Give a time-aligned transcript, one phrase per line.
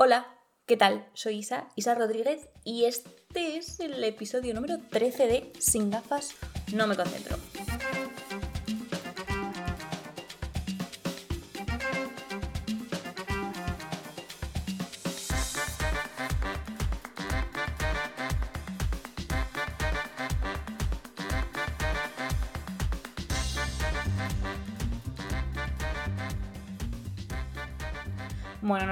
[0.00, 0.28] Hola,
[0.64, 1.08] ¿qué tal?
[1.12, 6.36] Soy Isa, Isa Rodríguez, y este es el episodio número 13 de Sin gafas
[6.72, 7.36] no me concentro.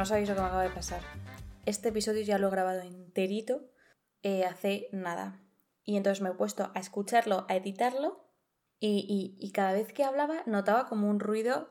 [0.06, 1.02] Sabéis lo que me acaba de pasar.
[1.64, 3.62] Este episodio ya lo he grabado enterito
[4.22, 5.42] eh, hace nada.
[5.84, 8.24] Y entonces me he puesto a escucharlo, a editarlo,
[8.78, 11.70] y, cada vez que hablaba notaba como un ruido.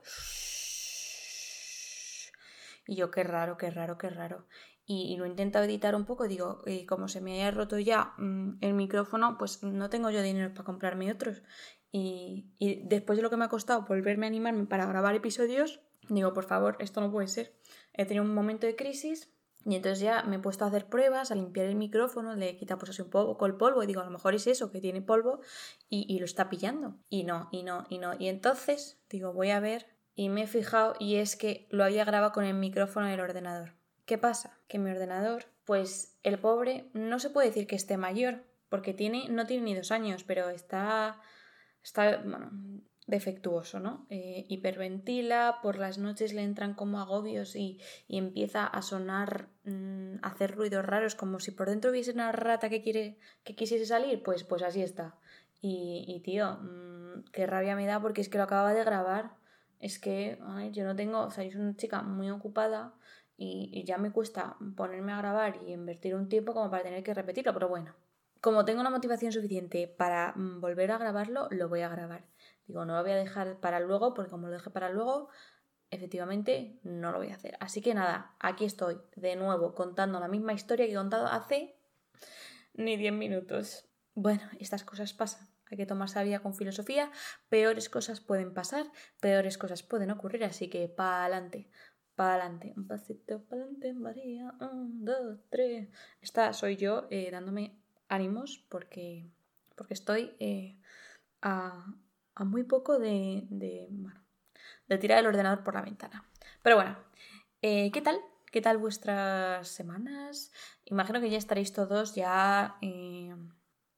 [2.87, 4.47] Y yo, qué raro, qué raro, qué raro.
[4.85, 8.13] Y, lo he intentado editar un poco, digo, eh, como se me haya roto ya
[8.17, 11.41] mm, el micrófono, pues no tengo yo dinero para comprarme otros.
[11.91, 15.81] Y, y después de lo que me ha costado volverme a animarme para grabar episodios,
[16.09, 17.53] digo, por favor, esto no puede ser
[17.97, 19.29] he tenido un momento de crisis
[19.65, 22.57] y entonces ya me he puesto a hacer pruebas, a limpiar el micrófono, le he
[22.57, 25.01] quitado pues un poco el polvo y digo, a lo mejor es eso, que tiene
[25.01, 25.39] polvo
[25.89, 26.99] y, lo está pillando.
[27.09, 28.13] Y no, y no, y no.
[28.19, 32.05] Y entonces digo, voy a ver y me he fijado y es que lo había
[32.05, 33.73] grabado con el micrófono del ordenador.
[34.05, 34.59] ¿Qué pasa?
[34.67, 39.29] Que mi ordenador, pues el pobre no se puede decir que esté mayor, porque tiene,
[39.29, 41.19] no tiene ni dos años, pero está,
[41.83, 42.51] está, bueno,
[43.07, 44.07] defectuoso, ¿no?
[44.09, 50.27] Eh, hiperventila, por las noches le entran como agobios y, empieza a sonar, mm, a
[50.29, 54.23] hacer ruidos raros, como si por dentro hubiese una rata que, quiere, que quisiese salir,
[54.23, 55.15] pues, pues así está.
[55.61, 59.35] Y, tío, mm, qué rabia me da porque es que lo acababa de grabar.
[59.79, 60.39] Es que
[60.71, 62.93] yo no tengo, o sea, yo soy una chica muy ocupada
[63.37, 67.03] y, y ya me cuesta ponerme a grabar y invertir un tiempo como para tener
[67.03, 67.95] que repetirlo, pero bueno.
[68.41, 72.25] Como tengo una motivación suficiente para mm, volver a grabarlo, lo voy a grabar.
[72.67, 75.29] Digo, no lo voy a dejar para luego, porque como lo dejé para luego,
[75.91, 77.57] efectivamente no lo voy a hacer.
[77.59, 81.75] Así que nada, aquí estoy de nuevo contando la misma historia que he contado hace
[82.73, 83.87] ni 10 minutos.
[84.13, 85.47] Bueno, estas cosas pasan.
[85.71, 87.11] Hay que tomarse la con filosofía.
[87.49, 88.85] Peores cosas pueden pasar,
[89.19, 91.69] peores cosas pueden ocurrir, así que para adelante,
[92.15, 92.73] para adelante.
[92.77, 94.53] Un pasito para adelante, María.
[94.61, 95.89] Un, dos, tres.
[96.21, 99.27] Esta soy yo eh, dándome ánimos porque,
[99.75, 100.79] porque estoy eh,
[101.41, 101.85] a,
[102.35, 106.29] a muy poco de, de, tirar el ordenador por la ventana.
[106.61, 106.97] Pero bueno,
[107.61, 108.19] eh, ¿qué tal?
[108.51, 110.51] ¿Qué tal vuestras semanas?
[110.85, 113.35] Imagino que ya estaréis todos ya, eh,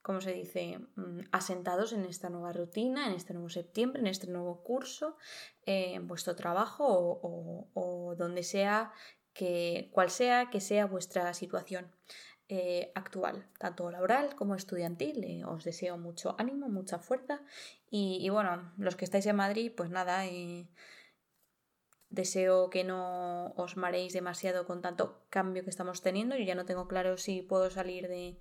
[0.01, 4.27] ¿cómo se dice?, mm, asentados en esta nueva rutina, en este nuevo septiembre, en este
[4.27, 5.17] nuevo curso,
[5.65, 8.93] eh, en vuestro trabajo o, o, donde sea
[9.33, 11.91] que, cual sea que sea vuestra situación.
[12.49, 15.43] Eh, actual, tanto laboral como estudiantil.
[15.45, 17.41] Os deseo mucho ánimo, mucha fuerza
[17.91, 20.65] y, bueno, los que estáis en Madrid, pues nada, eh,
[22.09, 26.37] Deseo que no os mareéis demasiado con tanto cambio que estamos teniendo.
[26.37, 28.39] Yo ya no tengo claro si puedo salir de,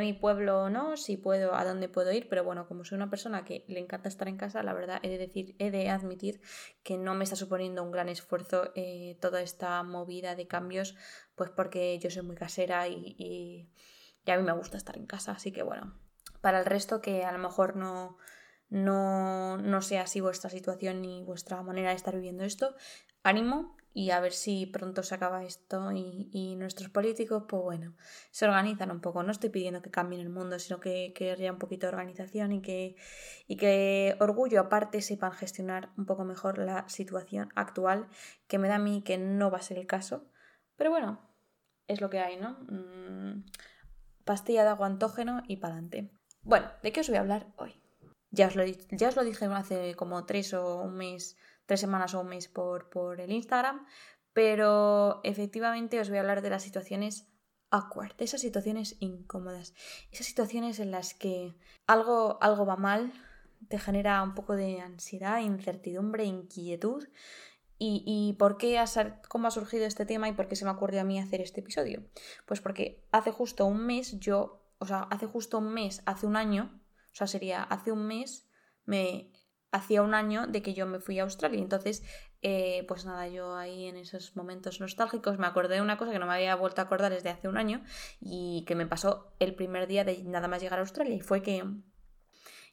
[0.00, 3.08] mi pueblo o no, si puedo, a dónde puedo ir, pero bueno, como soy una
[3.08, 6.42] persona que le encanta estar en casa, la verdad he de decir, he de admitir
[6.82, 10.94] que no me está suponiendo un gran esfuerzo eh, toda esta movida de cambios,
[11.34, 13.70] pues porque yo soy muy casera y, y,
[14.26, 15.98] y a mí me gusta estar en casa, así que bueno,
[16.42, 18.18] para el resto que a lo mejor no
[18.70, 22.74] no, no sea así vuestra situación ni vuestra manera de estar viviendo esto.
[23.22, 27.96] Ánimo y a ver si pronto se acaba esto y, nuestros políticos, pues bueno,
[28.30, 29.22] se organizan un poco.
[29.22, 32.52] No estoy pidiendo que cambien el mundo, sino que, que haya un poquito de organización
[32.52, 32.96] y que,
[33.46, 38.08] y que orgullo aparte sepan gestionar un poco mejor la situación actual,
[38.46, 40.30] que me da a mí que no va a ser el caso.
[40.76, 41.20] Pero bueno,
[41.88, 42.58] es lo que hay, ¿no?
[42.68, 43.46] Mm,
[44.24, 46.10] pastilla de agua antógeno y para adelante.
[46.42, 47.74] Bueno, ¿de qué os voy a hablar hoy?
[48.30, 52.14] Ya os, lo, ya os lo dije hace como tres o un mes, tres semanas
[52.14, 53.86] o un mes por, por el Instagram,
[54.32, 57.28] pero efectivamente os voy a hablar de las situaciones
[57.70, 59.74] awkward, de esas situaciones incómodas,
[60.10, 61.56] esas situaciones en las que
[61.86, 63.12] algo, algo va mal,
[63.68, 67.08] te genera un poco de ansiedad, incertidumbre, inquietud.
[67.80, 68.82] ¿Y, y por qué
[69.28, 71.60] cómo ha surgido este tema y por qué se me ocurrió a mí hacer este
[71.60, 72.02] episodio?
[72.44, 76.34] Pues porque hace justo un mes yo, o sea, hace justo un mes, hace un
[76.34, 76.77] año,
[77.12, 78.48] o sea, sería hace un mes,
[78.84, 79.30] me
[79.70, 81.60] hacía un año de que yo me fui a Australia.
[81.60, 82.02] Entonces,
[82.42, 86.18] eh, pues nada, yo ahí en esos momentos nostálgicos me acordé de una cosa que
[86.18, 87.82] no me había vuelto a acordar desde hace un año
[88.20, 91.14] y que me pasó el primer día de nada más llegar a Australia.
[91.14, 91.64] Y fue que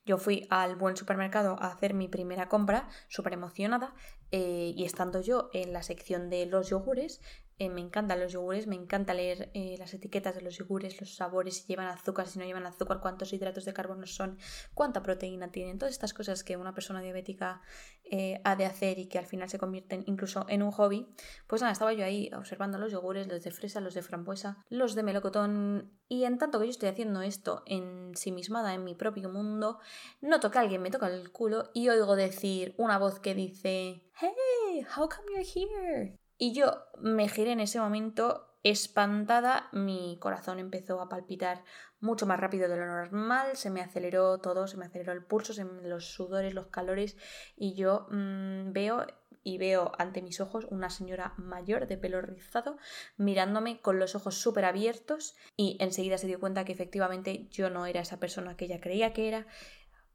[0.06, 3.96] yo fui al buen supermercado a hacer mi primera compra, súper emocionada,
[4.32, 7.22] eh, y estando yo en la sección de los yogures,
[7.58, 11.16] eh, me encantan los yogures, me encanta leer eh, las etiquetas de los yogures, los
[11.16, 14.38] sabores, si llevan azúcar, si no llevan azúcar, cuántos hidratos de carbono son,
[14.74, 17.62] cuánta proteína tienen, todas estas cosas que una persona diabética
[18.04, 21.08] eh, ha de hacer y que al final se convierten incluso en un hobby.
[21.48, 24.94] Pues nada, estaba yo ahí observando los yogures, los de fresa, los de frambuesa, los
[24.94, 29.80] de melocotón y en tanto que yo estoy haciendo esto ensimismada en mi propio mundo,
[30.22, 34.86] noto que alguien me toca el culo y oigo decir una voz que dice Hey,
[34.96, 36.25] how come you're here?
[36.38, 41.64] Y yo me giré en ese momento espantada, mi corazón empezó a palpitar
[42.00, 45.54] mucho más rápido de lo normal, se me aceleró todo, se me aceleró el pulso,
[45.54, 47.16] se los sudores, los calores
[47.56, 49.06] y yo mm, veo
[49.44, 52.78] y veo ante mis ojos una señora mayor de pelo rizado
[53.16, 57.86] mirándome con los ojos súper abiertos y enseguida se dio cuenta que efectivamente yo no
[57.86, 59.46] era esa persona que ella creía que era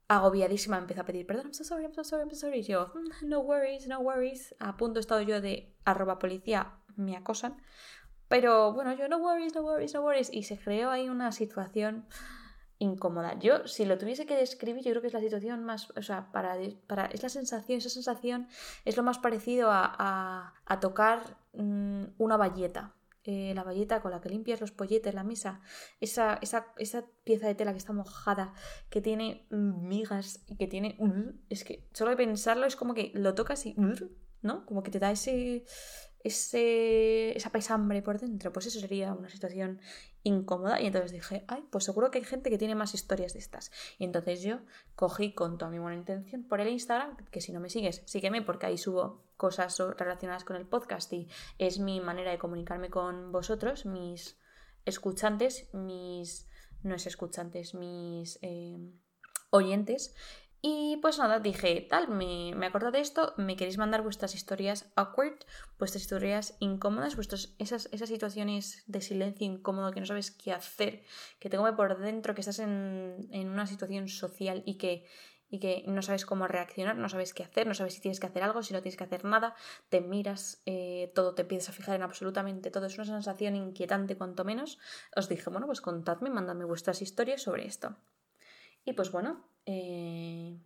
[0.07, 2.59] agobiadísima empezó a pedir perdón, I'm so sorry, I'm so sorry, I'm so sorry.
[2.59, 4.55] Y yo, mm, no worries, no worries.
[4.59, 7.61] A punto he estado yo de arroba policía, me acosan.
[8.27, 10.31] Pero bueno, yo no worries, no worries, no worries.
[10.31, 12.05] Y se creó ahí una situación
[12.81, 13.37] incómoda.
[13.39, 16.31] Yo, si lo tuviese que describir, yo creo que es la situación más, o sea,
[16.31, 16.55] para,
[16.87, 18.47] para es la sensación, esa sensación
[18.85, 22.95] es lo más parecido a, a, tocar mm, una valleta.
[23.23, 25.61] Eh, la valleta con la que limpias los polletes, la mesa,
[25.99, 28.53] esa, esa, esa, pieza de tela que está mojada,
[28.89, 30.97] que tiene migas y que tiene...
[31.49, 33.75] Es que solo de pensarlo es como que lo tocas y...
[34.41, 34.65] ¿No?
[34.65, 35.65] Como que te da ese,
[36.23, 39.79] ese, esa pesambre por dentro, pues eso sería una situación
[40.23, 40.81] incómoda.
[40.81, 43.71] Y entonces dije, ay, pues seguro que hay gente que tiene más historias de estas.
[43.97, 44.59] Y entonces yo
[44.95, 48.41] cogí con toda mi buena intención por el Instagram, que si no me sigues, sígueme
[48.41, 51.27] porque ahí subo cosas relacionadas con el podcast y
[51.57, 54.37] es mi manera de comunicarme con vosotros, mis
[54.85, 56.47] escuchantes, mis...
[56.83, 58.37] no es escuchantes, mis...
[58.41, 58.77] Eh,
[59.51, 60.15] oyentes
[60.63, 64.91] y pues nada, dije, tal, me, me acuerdo de esto, me queréis mandar vuestras historias
[64.95, 65.39] awkward,
[65.79, 71.03] vuestras historias incómodas, vuestras, esas, esas situaciones de silencio incómodo que no sabes qué hacer,
[71.39, 75.07] que te come por dentro, que estás en, en una situación social y que,
[75.49, 78.27] y que no sabes cómo reaccionar, no sabes qué hacer, no sabes si tienes que
[78.27, 79.55] hacer algo, si no tienes que hacer nada,
[79.89, 84.15] te miras, eh, todo, te empiezas a fijar en absolutamente todo, es una sensación inquietante
[84.15, 84.77] cuanto menos.
[85.15, 87.97] Os dije, bueno, pues contadme, mandadme vuestras historias sobre esto.
[88.85, 90.59] Y pues bueno, eh,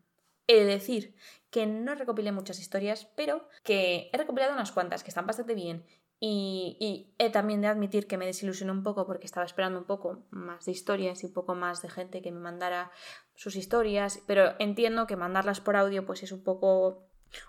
[0.47, 1.15] he de decir
[1.49, 5.85] que no recopilé muchas historias, pero que he recopilado unas cuantas que están bastante bien.
[6.19, 10.23] Y, he también de admitir que me desilusioné un poco porque estaba esperando un poco
[10.31, 12.91] más de historias y un poco más de gente que me mandara
[13.35, 17.07] sus historias, pero entiendo que mandarlas por audio pues es un poco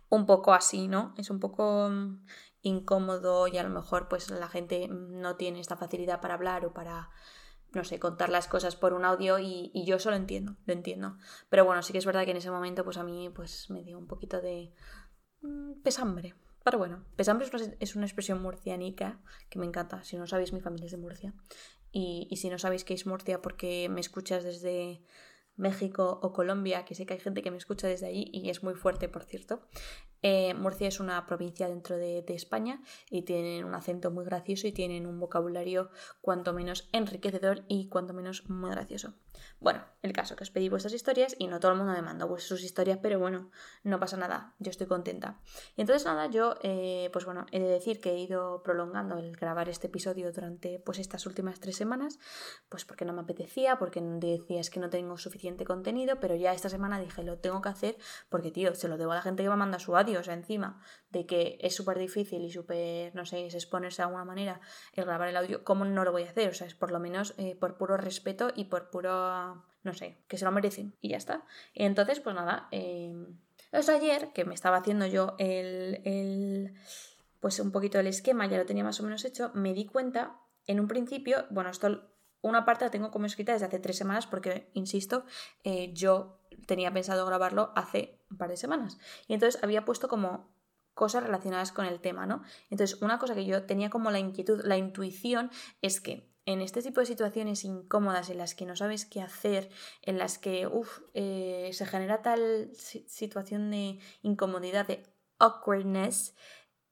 [0.08, 1.14] un poco así, ¿no?
[1.16, 2.24] Es un poco mm,
[2.62, 6.72] incómodo y a lo mejor pues la gente no tiene esta facilidad para hablar o
[6.72, 7.10] para
[7.76, 11.16] no sé, contar las cosas por un audio y, yo eso lo entiendo, lo entiendo.
[11.48, 13.84] Pero bueno, sí que es verdad que en ese momento pues a mí pues me
[13.84, 14.72] dio un poquito de
[15.42, 16.34] mm, pesambre.
[16.64, 17.46] Pero bueno, pesambre
[17.78, 20.02] es una, expresión murcianica que me encanta.
[20.02, 21.32] Si no sabéis, mi familia es de Murcia.
[21.92, 25.04] Y, y si no sabéis qué es Murcia porque me escuchas desde
[25.56, 28.62] México o Colombia, que sé que hay gente que me escucha desde allí y es
[28.62, 29.60] muy fuerte, por cierto.
[30.28, 34.72] Eh, Murcia es una provincia dentro de, España y tienen un acento muy gracioso y
[34.72, 35.88] tienen un vocabulario
[36.20, 39.14] cuanto menos enriquecedor y cuanto menos muy gracioso.
[39.60, 42.36] Bueno, el caso que os pedí vuestras historias y no todo el mundo me mandó
[42.38, 43.50] sus historias, pero bueno,
[43.84, 45.40] no pasa nada, yo estoy contenta.
[45.76, 49.36] Y entonces nada, yo, eh, pues bueno, he de decir que he ido prolongando el
[49.36, 52.18] grabar este episodio durante pues estas últimas tres semanas,
[52.68, 56.52] pues porque no me apetecía, porque decía es que no tengo suficiente contenido, pero ya
[56.52, 57.96] esta semana dije lo tengo que hacer
[58.28, 60.80] porque tío, se lo debo a la gente que me manda su audio, sea, encima
[61.10, 64.60] de que es súper difícil y súper, no sé, es exponerse de alguna manera
[64.92, 66.50] el grabar el audio, ¿cómo no lo voy a hacer?
[66.50, 70.18] O sea, es por lo menos eh, por puro respeto y por puro, no sé,
[70.28, 71.44] que se lo merecen y ya está.
[71.74, 73.14] Entonces, pues nada, eh,
[73.72, 76.74] ayer que me estaba haciendo yo el, el,
[77.40, 80.40] pues un poquito el esquema, ya lo tenía más o menos hecho, me di cuenta
[80.66, 82.10] en un principio, bueno, esto
[82.42, 85.24] una parte la tengo como escrita desde hace tres semanas porque, insisto,
[85.64, 88.98] eh, yo tenía pensado grabarlo hace un par de semanas.
[89.28, 90.54] Y entonces había puesto como
[90.94, 92.42] cosas relacionadas con el tema, ¿no?
[92.70, 95.50] Entonces, una cosa que yo tenía como la inquietud, la intuición,
[95.82, 99.68] es que en este tipo de situaciones incómodas en las que no sabes qué hacer,
[100.00, 100.66] en las que
[101.12, 105.02] eh, se genera tal situación de incomodidad, de
[105.38, 106.34] awkwardness,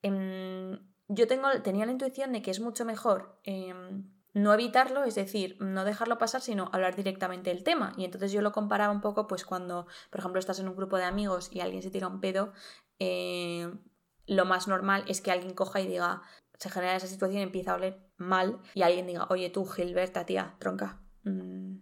[0.02, 5.14] em, yo tengo, tenía la intuición de que es mucho mejor em, no evitarlo, es
[5.14, 7.94] decir, no dejarlo pasar, sino hablar directamente del tema.
[7.96, 10.96] Y entonces yo lo comparaba un poco, pues cuando, por ejemplo, estás en un grupo
[10.96, 12.52] de amigos y alguien se tira un pedo,
[12.98, 13.72] eh,
[14.26, 16.22] lo más normal es que alguien coja y diga,
[16.58, 20.56] se genera esa situación, empieza a oler mal y alguien diga, oye tú, Gilberta, tía,
[20.58, 21.76] tronca, mm,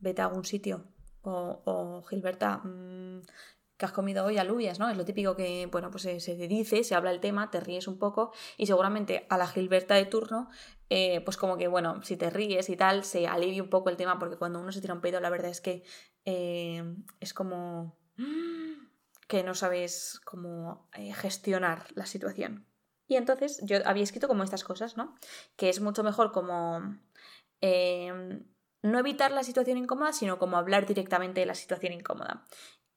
[0.00, 0.84] vete a algún sitio.
[1.24, 3.22] O, Gilberta, mm,
[3.76, 4.90] que has comido hoy alubias, ¿no?
[4.90, 7.86] Es lo típico que, bueno, pues se, se dice, se habla el tema, te ríes
[7.86, 10.48] un poco y seguramente a la Gilberta de turno
[10.94, 13.96] eh, pues como que, bueno, si te ríes y tal, se alivia un poco el
[13.96, 15.84] tema, porque cuando uno se tira un pedo, la verdad es que
[16.26, 16.84] eh,
[17.18, 17.96] es como
[19.26, 22.66] que no sabes cómo eh, gestionar la situación.
[23.08, 25.16] Y entonces yo había escrito como estas cosas, ¿no?
[25.56, 26.82] Que es mucho mejor como
[27.62, 28.44] em,
[28.82, 32.44] no evitar la situación incómoda, sino como hablar directamente de la situación incómoda.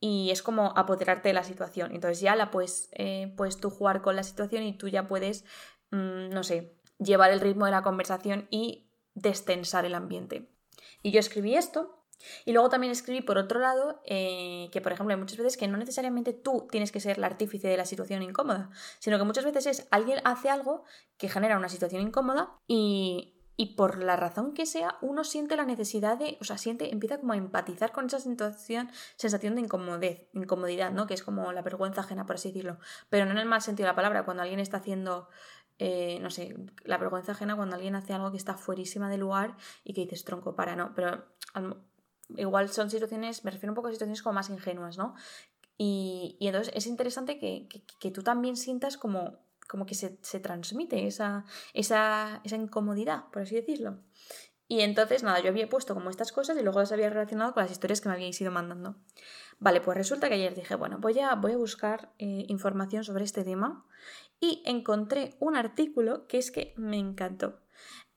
[0.02, 1.94] Y es como apoderarte de la situación.
[1.96, 2.90] Entonces ya la puedes,
[3.38, 5.46] puedes tú jugar con la situación y tú ya puedes,
[5.92, 10.50] mm, no sé, llevar el ritmo de la conversación y destensar el ambiente.
[11.02, 12.06] Y yo escribí esto
[12.46, 15.68] y luego también escribí, por otro lado, eh, que por ejemplo hay muchas veces que
[15.68, 19.46] no necesariamente tú tienes que ser el artífice de la situación incómoda, sino que muchas
[19.46, 20.84] veces es alguien hace algo
[21.18, 25.66] que genera una situación incómoda y, y por la razón que sea, uno siente la
[25.66, 30.28] necesidad de, o sea, siente, empieza como a empatizar con esa situación, sensación de incomodez,
[30.34, 31.08] incomodidad, ¿no?
[31.08, 32.80] Que es como la vergüenza ajena, por así decirlo.
[33.10, 35.30] Pero no en el mal sentido de la palabra, cuando alguien está haciendo
[35.77, 39.58] eh, no sé, la vergüenza ajena cuando alguien hace algo que está fuerísima de lugar
[39.84, 41.25] y que dices tronco para, no, pero
[42.38, 45.15] igual son situaciones, me refiero un poco a situaciones como más ingenuas, ¿no?
[45.77, 52.41] Y, entonces es interesante que, tú también sientas como, como que se, transmite esa, esa,
[52.44, 54.00] esa incomodidad, por así decirlo.
[54.67, 57.62] Y entonces, nada, yo había puesto como estas cosas y luego las había relacionado con
[57.62, 58.96] las historias que me habíais ido mandando.
[59.60, 63.24] Vale, pues resulta que ayer dije, bueno, voy a, voy a buscar eh, información sobre
[63.24, 63.86] este tema
[64.39, 67.62] y encontré un artículo que es que me encantó.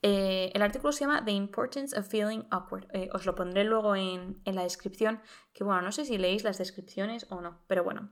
[0.02, 2.86] Eh, el artículo se llama The Importance of Feeling Awkward.
[2.92, 5.20] Eh, os lo pondré luego en, en, la descripción,
[5.52, 8.10] que bueno, no sé si leéis las descripciones o no, pero bueno,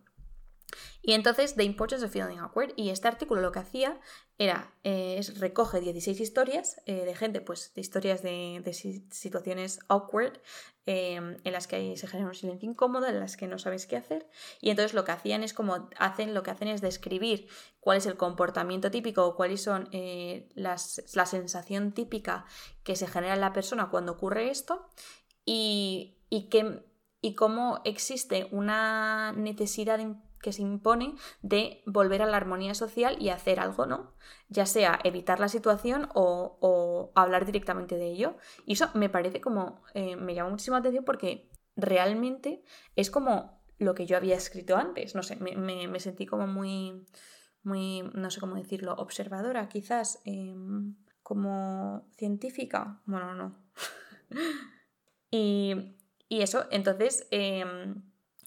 [1.03, 2.73] y entonces, The Importance of Feeling Awkward.
[2.77, 4.01] Y este artículo lo que hacía
[4.39, 10.41] era, eh, recoge 16 historias eh, de gente, pues de historias de, situaciones awkward,
[10.85, 13.97] em, en las que se genera un silencio incómodo, en las que no sabes qué
[13.97, 14.29] hacer.
[14.61, 17.49] Y entonces lo que hacían es como, hacen, lo que hacen es describir
[17.81, 22.47] cuál es el comportamiento típico o cuáles son eh, las, la sensación típica
[22.83, 24.89] que se genera en la persona cuando ocurre esto
[25.45, 26.85] y, y, que,
[27.21, 33.17] y cómo existe una necesidad de que se impone de volver a la armonía social
[33.21, 34.13] y hacer algo, ¿no?
[34.49, 38.37] Ya sea evitar la situación o, hablar directamente de ello.
[38.65, 42.63] Y eso me parece como, eh, me llama muchísimo la atención porque realmente
[42.95, 47.05] es como lo que yo había escrito antes, no sé, me, sentí como muy,
[47.63, 53.59] muy, no sé cómo decirlo, observadora quizás, em, como científica, bueno, no.
[55.31, 55.97] y,
[56.31, 57.27] eso, entonces...
[57.31, 58.03] Em,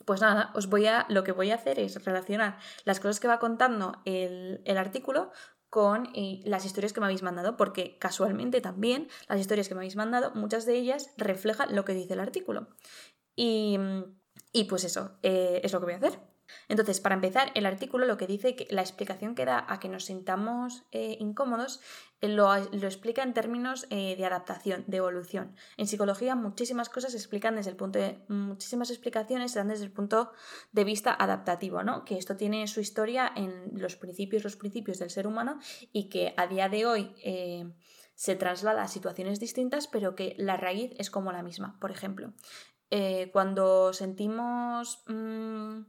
[0.09, 3.27] pues nada, os voy a, lo que voy a hacer es relacionar las cosas que
[3.27, 5.29] va contando el, artículo
[5.69, 9.81] con eh, las historias que me habéis mandado, porque casualmente también las historias que me
[9.81, 12.69] habéis mandado, muchas de ellas reflejan lo que dice el artículo.
[13.35, 13.77] Y,
[14.67, 16.19] pues eso, eh, es lo que voy a hacer.
[16.67, 19.89] Entonces, para empezar, el artículo lo que dice, que la explicación que da a que
[19.89, 21.81] nos sintamos eh, incómodos,
[22.21, 25.55] eh, lo, explica en términos eh, de adaptación, de evolución.
[25.77, 29.85] En psicología muchísimas cosas se explican desde el punto de, muchísimas explicaciones se dan desde
[29.85, 30.31] el punto
[30.71, 32.05] de vista adaptativo, ¿no?
[32.05, 35.59] Que esto tiene su historia en los principios, los principios del ser humano
[35.91, 37.15] y que a día de hoy
[38.15, 41.77] se traslada a situaciones distintas, pero que la raíz es como la misma.
[41.79, 42.33] Por ejemplo,
[43.31, 45.81] cuando sentimos mm,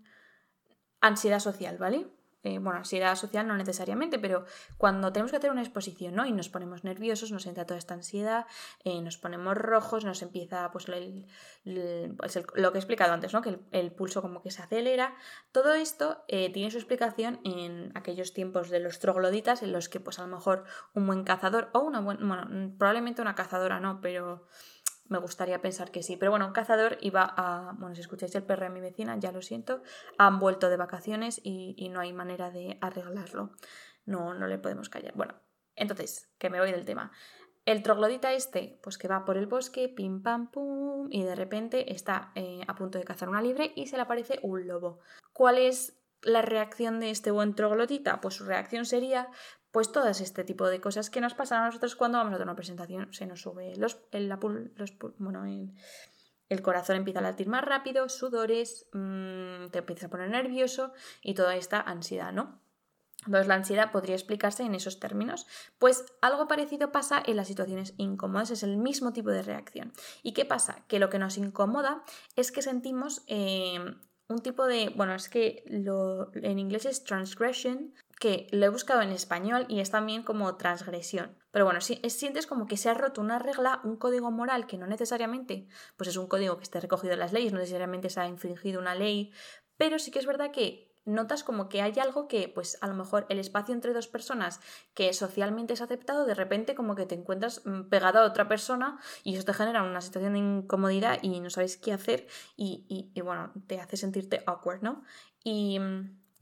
[1.01, 2.07] ansiedad social, ¿vale?
[2.43, 4.47] Eh, bueno, ansiedad social no necesariamente, pero
[4.79, 6.25] cuando tenemos que hacer una exposición, ¿no?
[6.25, 8.47] Y nos ponemos nerviosos, nos entra toda esta ansiedad,
[8.85, 13.43] eh, nos ponemos rojos, nos empieza, pues, pues lo que he explicado antes, ¿no?
[13.43, 15.15] Que el, pulso como que se acelera.
[15.53, 20.01] Todo esto eh, tiene su explicación en aquellos tiempos de los trogloditas, en los que,
[20.01, 20.65] pues, a lo mejor
[20.95, 24.47] un buen cazador, o una buena, bueno, probablemente una cazadora no, pero
[25.11, 26.17] me gustaría pensar que sí.
[26.17, 27.75] Pero bueno, un cazador iba a.
[27.79, 29.83] Bueno, si escucháis el perro de mi vecina, ya lo siento.
[30.17, 33.51] Han vuelto de vacaciones y, no hay manera de arreglarlo.
[34.07, 35.13] No, no le podemos callar.
[35.15, 35.35] Bueno,
[35.75, 37.11] entonces, que me voy del tema.
[37.67, 41.93] El troglodita este, pues que va por el bosque, pim pam pum, y de repente
[41.93, 45.01] está eh, a punto de cazar una libre y se le aparece un lobo.
[45.33, 48.21] ¿Cuál es la reacción de este buen troglodita?
[48.21, 49.29] Pues su reacción sería
[49.73, 52.47] pues todas este tipo de cosas que nos pasan a nosotros cuando vamos a hacer
[52.47, 53.13] una presentación.
[53.13, 54.33] Se nos sube los, el,
[55.19, 55.45] bueno,
[56.49, 61.35] el, corazón empieza a latir más rápido, sudores, mm, te empiezas a poner nervioso y
[61.35, 62.61] toda esta ansiedad, ¿no?
[63.27, 65.47] Entonces la ansiedad podría explicarse en esos términos.
[65.79, 69.93] Pues algo parecido pasa en las situaciones incómodas, es el mismo tipo de reacción.
[70.23, 70.85] ¿Y qué pasa?
[70.89, 72.03] Que lo que nos incomoda
[72.37, 73.79] es que sentimos eh,
[74.31, 79.03] un tipo de, bueno, es que lo, en inglés es transgression, que lo he buscado
[79.03, 81.37] en español y es también como transgresión.
[81.51, 84.79] Pero bueno, si, sientes como que se ha roto una regla, un código moral que
[84.79, 88.21] no necesariamente pues es un código que esté recogido en las leyes, no necesariamente se
[88.21, 89.33] ha infringido una ley
[89.81, 92.95] pero sí que es verdad que notas como que hay algo que, pues a lo
[92.95, 94.61] mejor el espacio entre dos personas
[94.95, 98.99] que socialmente es aceptado, de repente como que te encuentras mm, pegado a otra persona
[99.25, 102.27] y eso te genera una situación de incomodidad y no sabes qué hacer
[102.57, 105.03] y, y, bueno, te hace sentirte awkward, ¿no?
[105.43, 105.79] Y,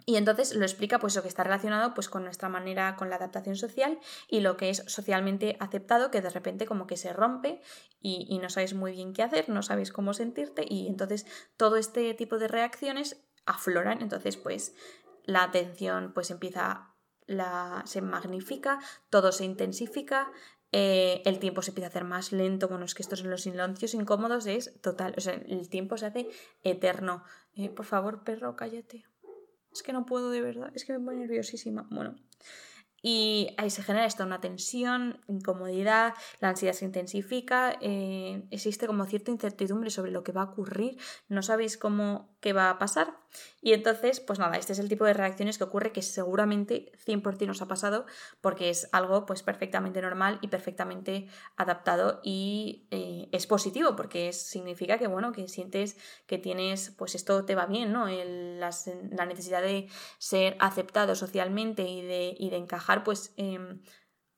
[0.09, 3.17] y entonces lo explica pues lo que está relacionado pues con nuestra manera, con la
[3.17, 7.61] adaptación social y lo que es socialmente aceptado, que de repente como que se rompe
[8.01, 11.27] y, y no sabes muy bien qué hacer, no sabes cómo sentirte y entonces
[11.59, 14.75] todo este tipo de reacciones afloran, entonces pues
[15.25, 16.95] la atención pues empieza,
[17.27, 18.79] la, se magnifica,
[19.11, 20.31] todo se intensifica,
[20.71, 23.43] eh, el tiempo se empieza a hacer más lento, bueno, es que estos en los
[23.43, 26.29] silencios incómodos es total, o sea, el tiempo se hace
[26.63, 27.25] eterno.
[27.55, 29.07] Eh, por favor, perro, cállate.
[29.73, 31.87] Es que no puedo de verdad, es que me pongo nerviosísima.
[31.91, 32.17] Bueno,
[33.01, 39.07] y ahí se genera esto, una tensión, incomodidad, la ansiedad se intensifica, eh, existe como
[39.07, 43.17] cierta incertidumbre sobre lo que va a ocurrir, no sabéis cómo qué va a pasar.
[43.61, 47.47] Y entonces, pues nada, este es el tipo de reacciones que ocurre que seguramente 100%
[47.47, 48.07] nos ha pasado
[48.41, 54.99] porque es algo pues perfectamente normal y perfectamente adaptado y eh, es positivo porque significa
[54.99, 58.07] que, bueno, que sientes que tienes, pues esto te va bien, ¿no?
[58.09, 63.35] la necesidad de ser aceptado socialmente y de, y de encajar, pues...
[63.37, 63.83] Em,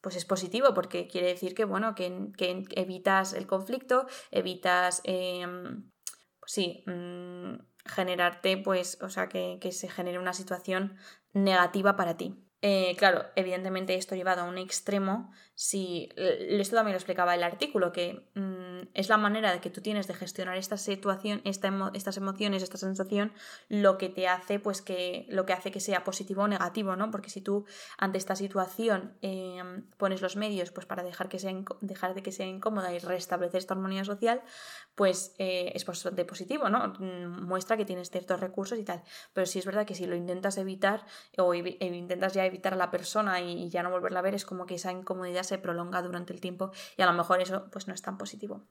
[0.01, 2.31] pues es positivo porque quiere decir que, bueno, que,
[2.71, 5.91] evitas el conflicto, evitas, em,
[6.39, 10.97] pues sí, mm, generarte, pues, o sea, que, que se genere una situación
[11.33, 12.37] negativa para ti.
[12.63, 17.91] Eh, claro, evidentemente esto llevado a un extremo, si esto también lo explicaba el artículo,
[17.93, 18.60] que mm,
[18.95, 22.79] es la manera de que tú tienes de gestionar esta situación, esta estas emociones, esta
[22.79, 23.33] sensación,
[23.69, 27.11] lo que te hace, pues que lo que hace que sea positivo o negativo, ¿no?
[27.11, 27.65] Porque si tú
[27.99, 32.33] ante esta situación em, pones los medios, pues para dejar que sea dejar de que
[32.33, 34.43] sea incómoda y restablecer esta armonía social,
[34.95, 36.93] pues eh, es de positivo, ¿no?
[36.99, 39.03] Mm, muestra que tienes ciertos recursos y tal.
[39.33, 41.05] Pero sí es verdad que si lo intentas evitar
[41.39, 44.67] o intentas ya evitar a la persona y, ya no volverla a ver, es como
[44.67, 47.95] que esa incomodidad se prolonga durante el tiempo y a lo mejor eso pues no
[47.95, 48.63] es tan positivo.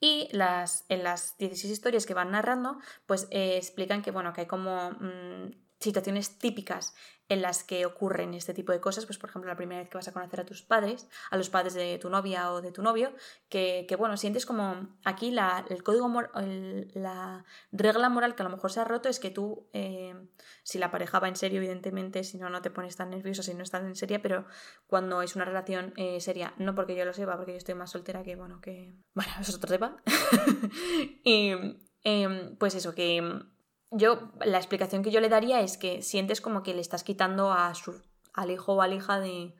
[0.00, 4.42] Y las, en las 16 historias que van narrando, pues eh, explican que, bueno, que
[4.42, 6.94] hay como mm, situaciones típicas
[7.30, 9.96] en las que ocurren este tipo de cosas, pues por ejemplo la primera vez que
[9.96, 12.82] vas a conocer a tus padres, a los padres de tu novia o de tu
[12.82, 13.14] novio,
[13.48, 18.72] que, bueno, sientes como aquí la, el código, la regla moral que a lo mejor
[18.72, 20.12] se ha roto es que tú, eh,
[20.64, 23.54] si la pareja va en serio, evidentemente, si no, no te pones tan nervioso, si
[23.54, 24.44] no estás en serio, pero
[24.88, 27.90] cuando es una relación eh, seria, no porque yo lo sepa, porque yo estoy más
[27.92, 28.96] soltera que, bueno, que...
[29.14, 30.02] Bueno, eso es otro tema.
[31.24, 31.52] y
[32.02, 33.22] em, pues eso, que
[33.90, 37.52] yo, la explicación que yo le daría es que sientes como que le estás quitando
[37.52, 38.00] a su,
[38.34, 39.54] al hijo o a la hija de,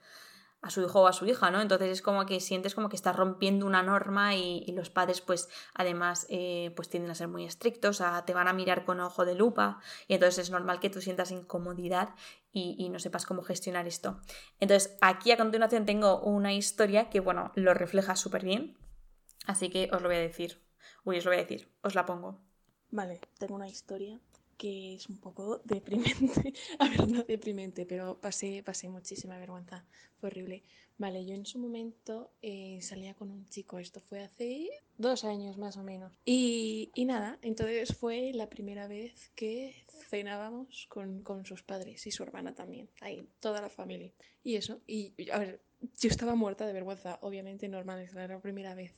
[0.62, 1.60] a su hijo o a su hija, ¿no?
[1.60, 5.48] Entonces es como que sientes como que estás rompiendo una norma y, los padres pues
[5.74, 9.24] además eh, pues tienden a ser muy estrictos, a, te van a mirar con ojo
[9.24, 12.10] de lupa y entonces es normal que tú sientas incomodidad
[12.52, 14.20] y, y no sepas cómo gestionar esto.
[14.60, 18.78] Entonces aquí a continuación tengo una historia que bueno, lo refleja súper bien,
[19.46, 20.62] así que os lo voy a decir.
[21.04, 22.49] Uy, os lo voy a decir, os la pongo.
[22.92, 24.18] Vale, tengo una historia
[24.60, 26.52] que es un poco deprimente.
[26.78, 29.86] a ver, no deprimente, pero pasé, pasé muchísima vergüenza.
[30.18, 30.62] Fue horrible.
[30.98, 35.56] Vale, yo en su momento eh, salía con un chico, esto fue hace dos años
[35.56, 36.12] más o menos.
[36.26, 42.10] Y, y nada, entonces fue la primera vez que cenábamos con, con, sus padres y
[42.10, 44.12] su hermana también, ahí, toda la familia.
[44.44, 48.74] Y eso, y a ver, yo estaba muerta de vergüenza, obviamente normal, era la primera
[48.74, 48.94] vez.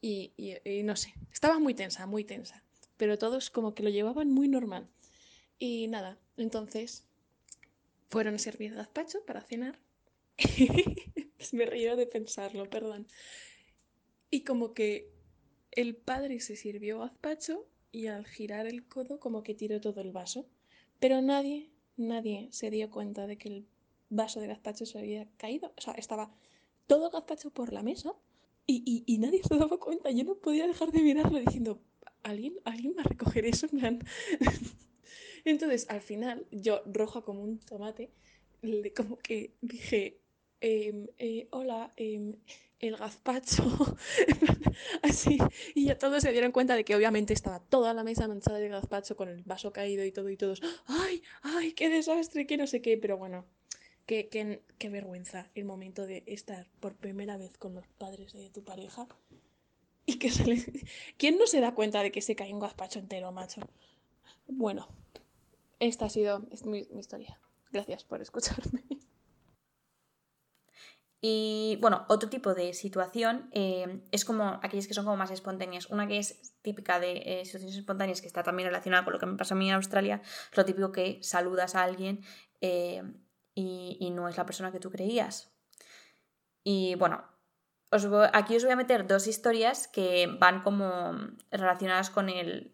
[0.00, 2.62] y, y no sé, estaba muy tensa, muy tensa
[3.02, 4.88] pero todos como que lo llevaban muy normal.
[5.58, 7.04] Y nada, entonces
[8.10, 9.76] fueron a servir gazpacho para cenar.
[11.52, 13.08] Me río de pensarlo, perdón.
[14.30, 15.10] Y como que
[15.72, 20.12] el padre se sirvió gazpacho y al girar el codo como que tiró todo el
[20.12, 20.46] vaso.
[21.00, 23.66] Pero nadie, nadie se dio cuenta de que el
[24.10, 25.72] vaso de gazpacho se había caído.
[25.76, 26.32] O sea, estaba
[26.86, 28.14] todo gazpacho por la mesa
[28.64, 30.12] y, y nadie se daba cuenta.
[30.12, 31.82] Yo no podía dejar de mirarlo diciendo,
[32.22, 33.66] ¿alguien, ¿alguien va a recoger eso?
[35.44, 38.10] Entonces, al final, yo, roja como un tomate,
[38.96, 40.20] como que dije,
[40.60, 42.36] em, eh, hola, em,
[42.78, 43.64] el gazpacho,
[45.02, 45.38] así,
[45.74, 48.68] y ya todos se dieron cuenta de que obviamente estaba toda la mesa manchada de
[48.68, 52.66] gazpacho con el vaso caído y todo, y todos, ¡ay, ay, qué desastre, qué no
[52.66, 52.96] sé qué!
[52.98, 53.44] Pero bueno,
[54.06, 58.50] qué, qué, qué vergüenza el momento de estar por primera vez con los padres de
[58.50, 59.08] tu pareja
[60.06, 60.30] y que.
[61.16, 63.60] ¿Quién no se da cuenta de que se cae un gazpacho entero, macho?
[64.46, 64.88] Bueno,
[65.78, 67.40] esta ha sido mi, mi historia.
[67.70, 68.84] Gracias por escucharme.
[71.24, 75.86] Y bueno, otro tipo de situación eh, es como aquellas que son como más espontáneas.
[75.88, 79.26] Una que es típica de eh, situaciones espontáneas, que está también relacionada con lo que
[79.26, 82.24] me pasó a mí en Australia, es lo típico que saludas a alguien
[82.60, 83.04] eh,
[83.54, 85.54] y, no es la persona que tú creías.
[86.64, 87.22] Y bueno,
[88.32, 91.14] aquí os voy a meter dos historias que van como
[91.50, 92.72] relacionadas con el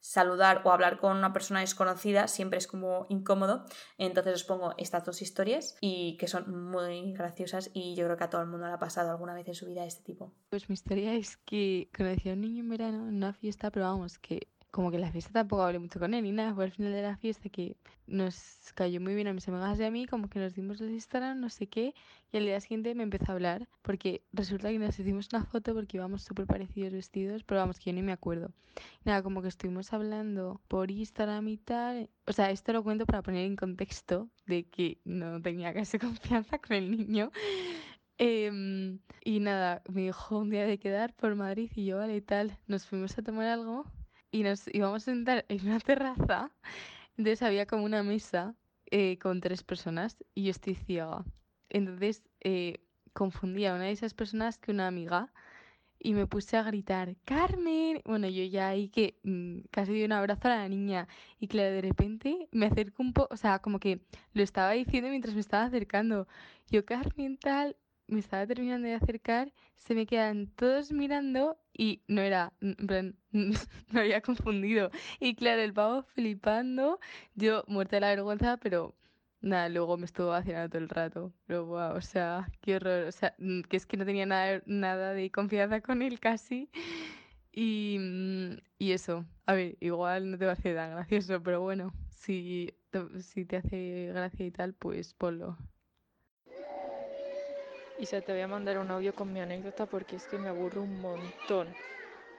[0.00, 3.66] saludar o hablar con una persona desconocida siempre es como incómodo.
[3.98, 8.24] Entonces os pongo estas dos historias y que son muy graciosas y yo creo que
[8.24, 10.32] a todo el mundo le ha pasado alguna vez en su vida este tipo.
[10.48, 13.86] Pues mi historia es que conocí a un niño en verano en una fiesta, pero
[13.86, 16.70] vamos, que como que la fiesta tampoco hablé mucho con él ni nada, fue al
[16.70, 20.06] final de la fiesta que nos cayó muy bien a mis amigas y a mí,
[20.06, 21.94] como que nos dimos el Instagram, no sé qué,
[22.32, 25.74] y al día siguiente me empezó a hablar, porque resulta que nos hicimos una foto
[25.74, 28.52] porque íbamos súper parecidos vestidos, pero vamos, que yo ni me acuerdo.
[29.04, 33.22] nada, como que estuvimos hablando por Instagram y tal, o sea, esto lo cuento para
[33.22, 37.30] poner en contexto de que no tenía casi confianza con el niño.
[38.18, 42.20] Em, y nada, me dijo un día de quedar por Madrid y yo, vale, y
[42.20, 43.86] tal, nos fuimos a tomar algo
[44.30, 46.50] y nos íbamos a sentar en una terraza.
[47.16, 48.54] Entonces había como una mesa
[48.90, 51.24] eh, con tres personas y yo estoy ciega.
[51.68, 52.80] Entonces eh,
[53.12, 55.32] confundía a una de esas personas que una amiga
[56.02, 58.00] y me puse a gritar, Carmen.
[58.04, 61.06] Bueno, yo ya ahí que mm, casi di un abrazo a la niña
[61.38, 64.00] y claro, de repente me acerco un poco, o sea, como que
[64.32, 66.26] lo estaba diciendo mientras me estaba acercando.
[66.70, 67.76] Yo, Carmen, tal,
[68.10, 72.52] me estaba terminando de acercar, se me quedan todos mirando y no era,
[73.32, 74.90] me había confundido.
[75.20, 77.00] Y claro, el pavo flipando,
[77.34, 78.94] yo muerta de la vergüenza, pero
[79.40, 81.32] nada, luego me estuvo vaciando todo el rato.
[81.46, 83.34] Pero wow, o sea, qué horror, o sea,
[83.68, 86.70] que es que no tenía nada, nada de confianza con él casi.
[87.52, 87.98] Y,
[88.78, 92.72] y eso, a ver, igual no te va a hacer tan gracioso, pero bueno, si,
[93.20, 95.56] si te hace gracia y tal, pues ponlo.
[98.00, 100.48] Y se te voy a mandar un audio con mi anécdota porque es que me
[100.48, 101.68] aburro un montón.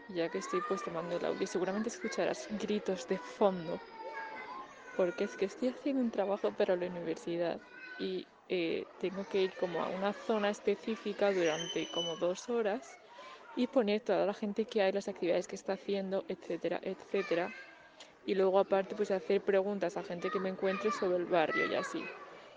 [0.07, 3.79] Ya que estoy pues tomando el audio, seguramente escucharás gritos de fondo.
[4.97, 7.61] Porque es que estoy haciendo un trabajo para la universidad
[7.99, 12.97] y eh, tengo que ir como a una zona específica durante como dos horas
[13.55, 17.51] y poner toda la gente que hay, las actividades que está haciendo, etcétera, etcétera.
[18.25, 21.75] Y luego aparte pues hacer preguntas a gente que me encuentre sobre el barrio y
[21.75, 22.03] así.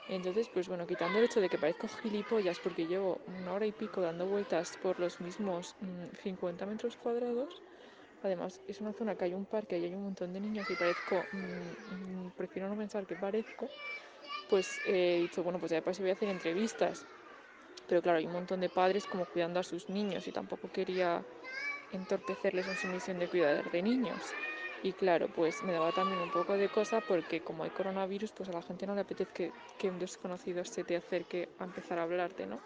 [0.08, 3.72] Entonces, pues bueno, quitando el hecho de que parezco gilipollas porque llevo una hora y
[3.72, 5.76] pico dando vueltas por los mismos
[6.22, 7.62] 50 mm, metros cuadrados,
[8.22, 10.76] además es una zona que hay un parque y hay un montón de niños y
[10.76, 13.70] parezco, mm, mm, prefiero no pensar que parezco,
[14.48, 17.06] pues he dicho, bueno, pues ya de paso voy a hacer entrevistas.
[17.86, 21.24] Pero claro, hay un montón de padres como cuidando a sus niños y tampoco quería
[21.90, 24.36] entorpecerles en su misión de cuidar de niños.
[24.84, 28.50] Y claro, pues me daba también un poco de cosa porque como hay coronavirus, pues
[28.50, 31.98] a la gente no le apetece que, que un desconocido se te acerque a empezar
[31.98, 32.60] a hablarte, ¿no?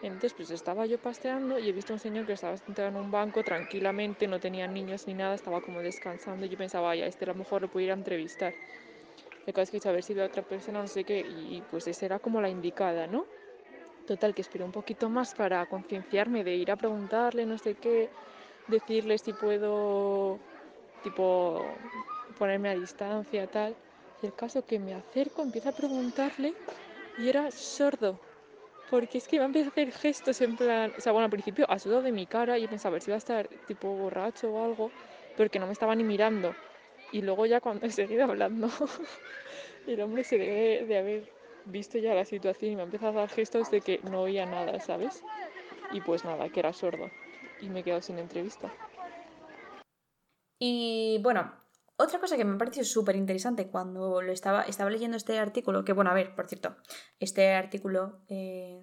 [0.00, 3.10] Entonces, pues estaba yo paseando y he visto un señor que estaba sentado en un
[3.10, 6.46] banco tranquilamente, no tenía niños ni nada, estaba como descansando.
[6.46, 8.54] Y yo pensaba, vaya, este a lo mejor lo pudiera entrevistar.
[9.44, 11.86] Le acabo de a ver si veo a otra persona, no sé qué, y pues
[11.86, 13.26] esa era como la indicada, ¿no?
[14.06, 18.08] Total, que esperé un poquito más para concienciarme de ir a preguntarle, no sé qué,
[18.68, 20.40] decirle si puedo
[21.02, 21.76] tipo
[22.38, 23.76] ponerme a distancia, tal.
[24.22, 26.54] Y el caso que me acerco, empiezo a preguntarle
[27.16, 28.20] y era sordo.
[28.90, 31.66] Porque es que me empezó a hacer gestos en plan, o sea, bueno, al principio
[31.70, 34.64] ha sudado de mi cara y pensaba ver si iba a estar tipo borracho o
[34.64, 34.92] algo,
[35.36, 36.56] porque no me estaba ni mirando.
[37.10, 38.68] Y luego ya cuando he seguido hablando,
[39.86, 41.22] el hombre se debe de haber
[41.64, 44.46] visto ya la situación y me ha empezado a dar gestos de que no oía
[44.46, 45.24] nada, ¿sabes?
[45.90, 47.10] Y pues nada, que era sordo.
[47.60, 48.70] Y me he quedado sin entrevista.
[50.64, 51.52] Y bueno,
[51.96, 55.84] otra cosa que me ha parecido súper interesante cuando lo estaba, estaba leyendo este artículo,
[55.84, 56.76] que bueno, a ver, por cierto,
[57.18, 58.80] este artículo eh,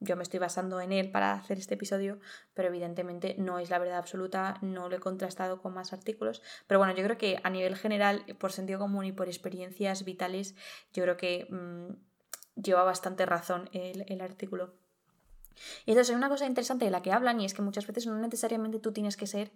[0.00, 2.20] yo me estoy basando en él para hacer este episodio,
[2.52, 6.78] pero evidentemente no es la verdad absoluta, no lo he contrastado con más artículos, pero
[6.78, 10.56] bueno, yo creo que a nivel general, por sentido común y por experiencias vitales,
[10.92, 14.74] yo creo que mm, lleva bastante razón el, el artículo.
[15.86, 18.06] Y entonces hay una cosa interesante de la que hablan y es que muchas veces
[18.06, 19.52] no necesariamente tú tienes que ser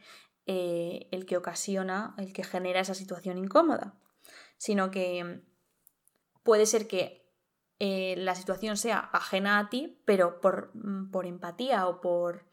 [0.47, 3.95] eh, el que ocasiona, el que genera esa situación incómoda,
[4.57, 5.43] sino que
[6.43, 7.23] puede ser que
[7.79, 12.47] eh, la situación sea ajena a ti, pero por, mm, por empatía o por,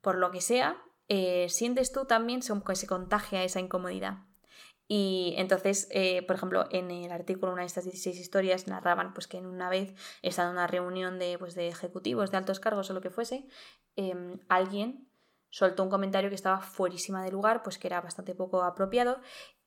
[0.00, 4.27] por lo que sea, eh, sientes tú también que se contagia esa incomodidad.
[4.90, 9.28] Y entonces, eh, por ejemplo, en el artículo, una de estas 16 historias narraban pues,
[9.28, 12.88] que en una vez, estando en una reunión de, pues, de ejecutivos, de altos cargos
[12.90, 13.46] o lo que fuese,
[13.96, 15.06] em, alguien
[15.50, 19.20] soltó un comentario que estaba fuerísima de lugar, pues que era bastante poco apropiado.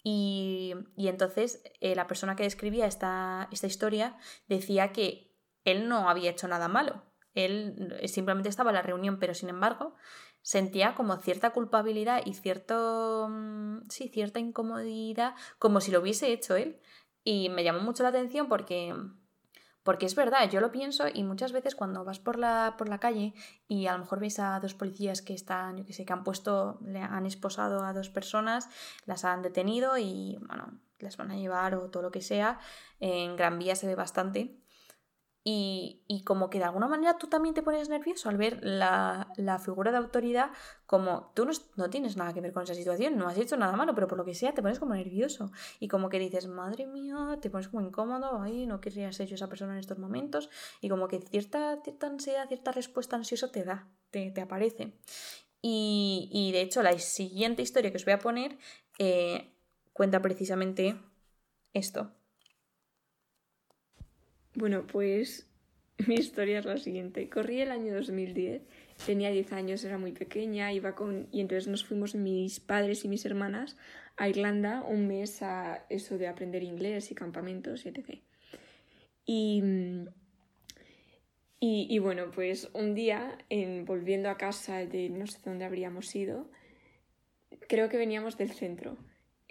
[0.04, 6.10] Y, y entonces eh, la persona que describía esta, esta historia decía que él no
[6.10, 7.04] había hecho nada malo.
[7.36, 9.96] Él simplemente estaba en la reunión, pero sin embargo
[10.42, 16.56] sentía como cierta culpabilidad y cierto mm, sí, cierta incomodidad como si lo hubiese hecho
[16.56, 16.80] él.
[17.24, 18.94] Y me llamó mucho la atención porque
[19.84, 23.00] porque es verdad, yo lo pienso y muchas veces cuando vas por la, por la
[23.00, 23.34] calle
[23.68, 26.24] y a lo mejor ves a dos policías que están, yo que sé, que han
[26.24, 28.70] puesto, le han esposado a dos personas,
[29.06, 32.60] las han detenido y, bueno, las van a llevar o todo lo que sea,
[33.00, 34.61] en Gran Vía se ve bastante.
[35.44, 39.34] Y, y, como que de alguna manera tú también te pones nervioso al ver la,
[39.38, 40.52] la figura de autoridad
[40.86, 43.76] como tú no, no, tienes nada que ver con esa situación, no has hecho nada
[43.76, 46.86] malo, pero por lo que sea te pones como nervioso y como que dices, madre
[46.86, 50.50] mía, te pones como incómodo, ay, no querría ser yo esa persona en estos momentos
[50.80, 54.94] y como que cierta, cierta ansiedad, cierta respuesta ansiosa te da, te, te aparece.
[55.60, 58.58] Y, y, de hecho la siguiente historia que os voy a poner
[59.00, 59.56] eh,
[59.94, 61.00] cuenta precisamente
[61.74, 62.12] esto.
[64.56, 65.48] Bueno, pues
[66.08, 67.30] mi historia es la siguiente.
[67.30, 68.62] Corrí el año 2010,
[69.06, 73.08] tenía 10 años, era muy pequeña, iba con y entonces nos fuimos mis padres y
[73.08, 73.78] mis hermanas
[74.18, 78.20] a Irlanda un mes a eso de aprender inglés y campamentos etc.
[79.26, 79.64] Y,
[81.60, 86.14] y, y bueno, pues un día, en, volviendo a casa de no sé dónde habríamos
[86.16, 86.50] ido,
[87.68, 88.98] creo que veníamos del centro,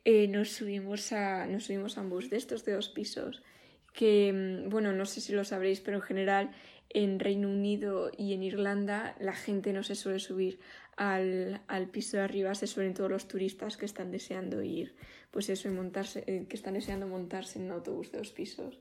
[0.05, 3.43] eh, nos, subimos a, nos subimos a un bus de estos de dos pisos
[3.93, 6.51] que, mm, bueno, no sé si lo sabréis, pero en general
[6.91, 10.59] en Reino Unido y en Irlanda la gente no se suele subir
[10.97, 14.95] al, al piso de arriba, se suelen todos los turistas que están deseando ir,
[15.31, 18.81] pues eso, montarse, eh, que están deseando montarse en un autobús de dos pisos.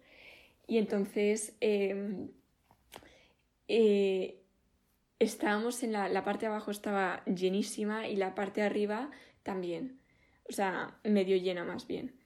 [0.67, 2.30] Y entonces em,
[3.67, 4.41] eh,
[5.19, 9.12] estábamos en la, la parte de abajo estaba llenísima y la parte de arriba
[9.43, 10.00] también,
[10.50, 12.19] o sea, medio llena más bien.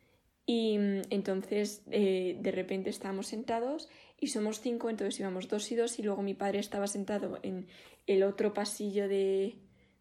[0.45, 5.75] Y mm, entonces eh, de repente estábamos sentados y somos cinco, entonces íbamos dos y
[5.75, 7.67] dos y luego mi padre estaba sentado en
[8.07, 9.57] el otro pasillo de,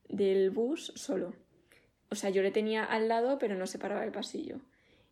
[0.09, 1.35] del bus solo.
[2.11, 4.61] O sea, yo le tenía al lado pero no separaba el pasillo.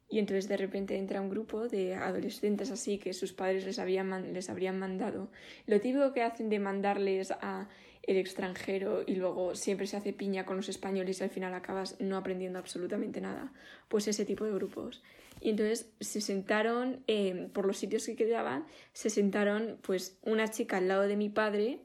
[0.08, 4.32] Y entonces de repente entra un grupo de adolescentes así que sus padres les, habían,
[4.32, 5.30] les habrían mandado.
[5.66, 7.68] Lo típico que hacen de mandarles a
[8.02, 12.00] el extranjero y luego siempre se hace piña con los españoles y al final acabas
[12.00, 13.52] no aprendiendo absolutamente nada.
[13.88, 15.02] Pues ese tipo de grupos.
[15.40, 20.78] Y entonces se sentaron, eh, por los sitios que quedaban, se sentaron pues una chica
[20.78, 21.80] al lado de mi padre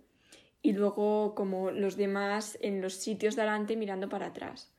[0.61, 4.73] y luego como los demás en los sitios de adelante mirando para atrás.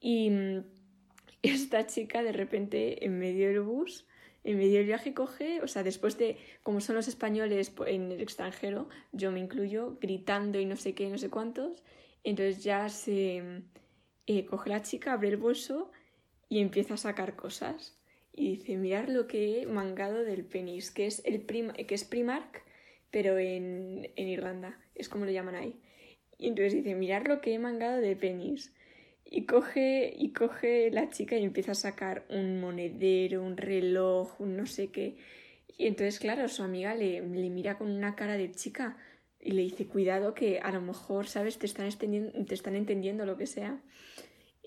[0.00, 0.64] Y mm,
[1.42, 4.06] esta chica de repente en medio del bus
[4.44, 8.20] en medio del viaje coge, o sea, después de, como son los españoles en el
[8.20, 11.82] extranjero, yo me incluyo, gritando y no sé qué, no sé cuántos,
[12.24, 13.62] entonces ya se
[14.26, 15.90] eh, coge la chica, abre el bolso
[16.48, 17.98] y empieza a sacar cosas.
[18.34, 22.62] Y dice, mirar lo que he mangado del penis, que es, el que es Primark,
[23.10, 25.80] pero en, en Irlanda, es como lo llaman ahí.
[26.38, 28.72] Y entonces dice, mirar lo que he mangado de penis.
[29.34, 34.58] Y coge, y coge la chica y empieza a sacar un monedero, un reloj, un
[34.58, 35.16] no sé qué.
[35.78, 38.98] Y entonces, claro, su amiga le, le mira con una cara de chica
[39.40, 41.58] y le dice, cuidado que a lo mejor, ¿sabes?
[41.58, 43.80] Te están, te están entendiendo lo que sea.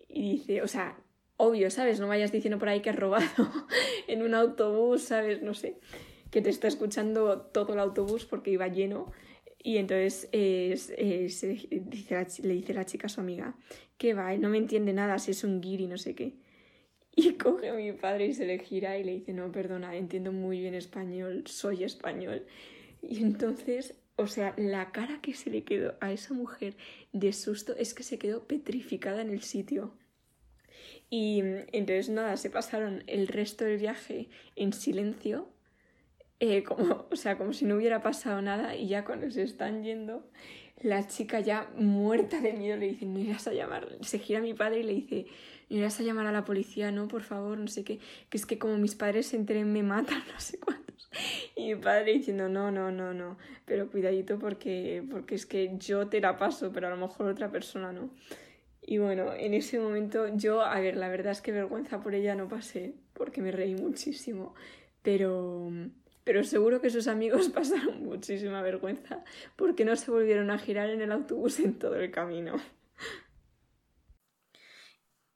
[0.10, 0.98] Y dice, o sea,
[1.38, 2.00] obvio, ¿sabes?
[2.00, 3.28] No vayas diciendo por ahí que has robado
[4.08, 5.44] en un autobús, ¿sabes?
[5.44, 5.80] No sé,
[6.32, 9.12] que te está escuchando todo el autobús porque iba lleno.
[9.66, 10.76] Y entonces eh,
[11.88, 13.56] dice le dice la chica a su amiga,
[13.98, 16.34] que va, no me entiende nada si es un guiri, no sé qué.
[17.16, 20.32] Y coge a mi padre y se le gira y le dice, no, perdona, entiendo
[20.32, 22.46] muy bien español, soy español.
[23.02, 26.76] Y entonces, o sea, la cara que se le quedó a esa mujer
[27.12, 29.98] de susto es que se quedó petrificada en el sitio.
[31.10, 31.40] Y
[31.72, 35.55] entonces nada, se pasaron el resto del viaje en silencio
[36.40, 39.84] eh, como, o sea, como si no hubiera pasado nada y ya cuando se están
[39.84, 40.30] yendo,
[40.82, 44.42] la chica ya muerta de miedo le dice, no irás a llamar, se gira a
[44.42, 45.26] mi padre y le dice,
[45.70, 48.46] no irás a llamar a la policía, no, por favor, no sé qué, que es
[48.46, 51.10] que como mis padres se enteren me matan, no sé cuántos.
[51.56, 56.08] Y mi padre diciendo, no, no, no, no, pero cuidadito porque, porque es que yo
[56.08, 58.10] te la paso, pero a lo mejor otra persona no.
[58.82, 62.36] Y bueno, en ese momento yo, a ver, la verdad es que vergüenza por ella
[62.36, 64.54] no pasé, porque me reí muchísimo,
[65.02, 65.72] pero
[66.26, 69.24] pero seguro que sus amigos pasaron muchísima vergüenza
[69.56, 72.56] porque no se volvieron a girar en el autobús en todo el camino.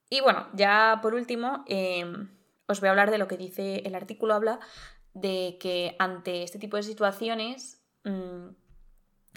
[0.10, 2.30] Y bueno, ya por último, em,
[2.68, 4.60] os voy a hablar de lo que dice el artículo, habla
[5.14, 8.50] de que ante este tipo de situaciones mm,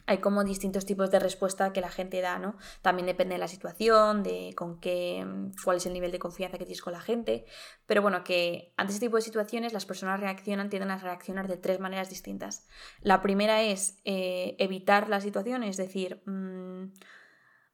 [0.06, 2.56] hay como distintos tipos de respuesta que la gente da, ¿no?
[2.82, 5.24] También depende de la situación, de con qué,
[5.64, 7.44] cuál es el nivel de confianza que tienes con la gente.
[7.86, 11.56] Pero bueno, que ante este tipo de situaciones las personas reaccionan, tienden a reaccionar de
[11.56, 12.66] tres maneras distintas.
[13.00, 16.92] La primera es eh, evitar la situación, es decir, mm,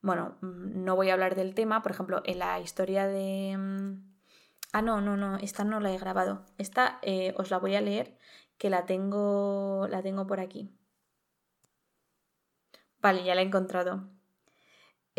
[0.03, 3.57] bueno, mm, no voy a hablar del tema, por ejemplo, en la historia de...
[3.57, 4.03] Mm,
[4.73, 6.45] ah, no, no, no, esta no la he grabado.
[6.59, 8.19] Esta eh, os la voy a leer,
[8.59, 10.78] que la tengo, la tengo por aquí.
[13.01, 14.09] Vale, ya la he encontrado.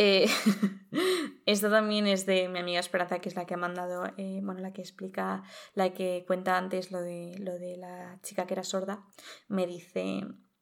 [0.02, 0.28] Eh,
[1.46, 4.62] esto también es de mi amiga Esperanza, que es la que ha mandado, eh, bueno,
[4.62, 8.64] la que explica, la que cuenta antes lo de, lo de la chica que era
[8.64, 9.06] sorda.
[9.50, 10.22] Me dice,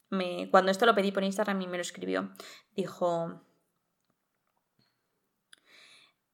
[0.09, 2.31] me, cuando esto lo pedí por Instagram y me lo escribió,
[2.75, 3.43] dijo,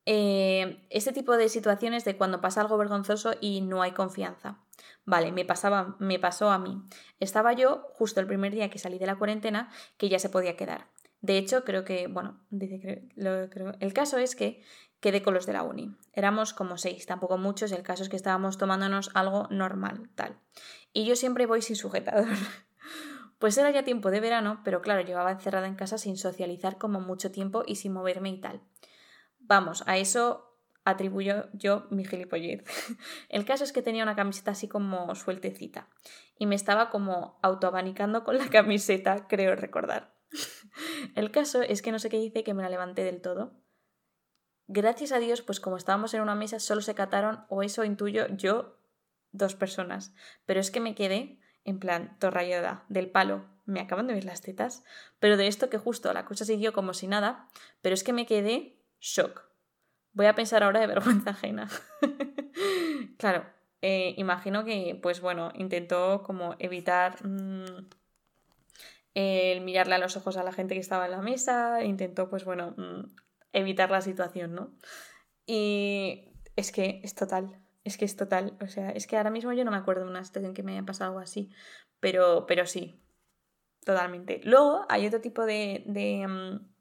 [0.05, 4.59] este tipo de situaciones de cuando pasa algo vergonzoso y no hay confianza.
[5.05, 6.81] Vale, me, pasaba, me pasó a mí.
[7.19, 10.55] Estaba yo justo el primer día que salí de la cuarentena que ya se podía
[10.55, 10.87] quedar.
[11.21, 14.61] De hecho, creo que, bueno, dice, lo, creo, el caso es que
[14.99, 15.95] quedé con los de la uni.
[16.11, 20.37] Éramos como seis, tampoco muchos, el caso es que estábamos tomándonos algo normal, tal.
[20.91, 22.27] Y yo siempre voy sin sujetador.
[23.39, 27.01] Pues era ya tiempo de verano, pero claro, llevaba encerrada en casa sin socializar como
[27.01, 28.61] mucho tiempo y sin moverme y tal.
[29.45, 30.49] Vamos, a eso
[30.85, 32.63] atribuyo yo mi gilipollez.
[33.29, 35.89] El caso es que tenía una camiseta así como sueltecita
[36.37, 40.15] y me estaba como autoabanicando con la camiseta, creo recordar.
[41.15, 43.61] El caso es que no sé qué hice que me la levanté del todo.
[44.67, 48.27] Gracias a Dios, pues como estábamos en una mesa, solo se cataron, o eso intuyo
[48.29, 48.79] yo,
[49.31, 50.13] dos personas.
[50.45, 53.45] Pero es que me quedé en plan torrayada del palo.
[53.65, 54.83] Me acaban de ver las tetas.
[55.19, 57.49] Pero de esto que justo la cosa siguió como si nada.
[57.81, 59.43] Pero es que me quedé shock.
[60.13, 61.69] Voy a pensar ahora de vergüenza ajena.
[63.17, 63.45] claro,
[63.81, 67.89] eh, imagino que, pues bueno, intentó como evitar mm,
[69.13, 72.45] el mirarle a los ojos a la gente que estaba en la mesa, intentó, pues
[72.45, 73.13] bueno, mm,
[73.51, 74.73] evitar la situación, ¿no?
[75.45, 79.51] Y es que es total, es que es total, o sea, es que ahora mismo
[79.51, 81.51] yo no me acuerdo de una situación que me haya pasado algo así,
[81.99, 83.03] pero, pero sí,
[83.83, 84.39] totalmente.
[84.45, 86.72] Luego hay otro tipo de, de mm,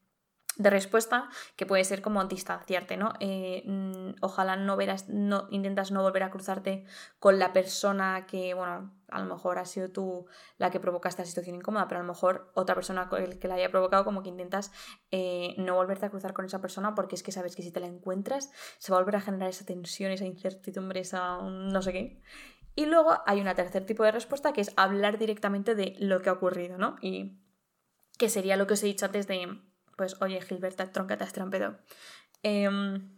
[0.57, 3.13] de respuesta que puede ser como distanciarte, ¿no?
[3.21, 6.85] Eh, mm, ojalá no verás, no intentas no volver a cruzarte
[7.19, 10.27] con la persona que, bueno, a lo mejor ha sido tú
[10.59, 13.71] la que provoca esta situación incómoda, pero a lo mejor otra persona que la haya
[13.71, 14.73] provocado, como que intentas
[15.11, 17.81] eh, no volverte a cruzar con esa persona porque es que sabes que si te
[17.81, 21.93] la encuentras se va a volver a generar esa tensión, esa incertidumbre, esa no sé
[21.93, 22.23] qué.
[22.75, 26.31] Y luego hay una tercer tipo de respuesta que es hablar directamente de lo que
[26.31, 26.97] ha ocurrido, ¿no?
[27.03, 27.39] Y
[28.19, 29.63] que sería lo que os he dicho antes de
[30.03, 31.33] pues oye, Gilberta, tronca te has
[32.43, 33.09] em,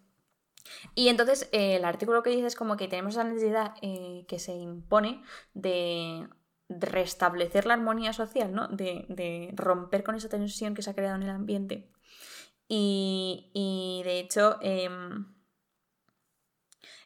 [0.94, 4.38] y entonces eh, el artículo que dice es como que tenemos la necesidad eh, que
[4.38, 5.22] se impone
[5.54, 6.28] de
[6.68, 8.68] restablecer la armonía social, ¿no?
[8.68, 11.90] De, romper con esa tensión que se ha creado en el ambiente.
[12.68, 15.33] Y, y de hecho, em,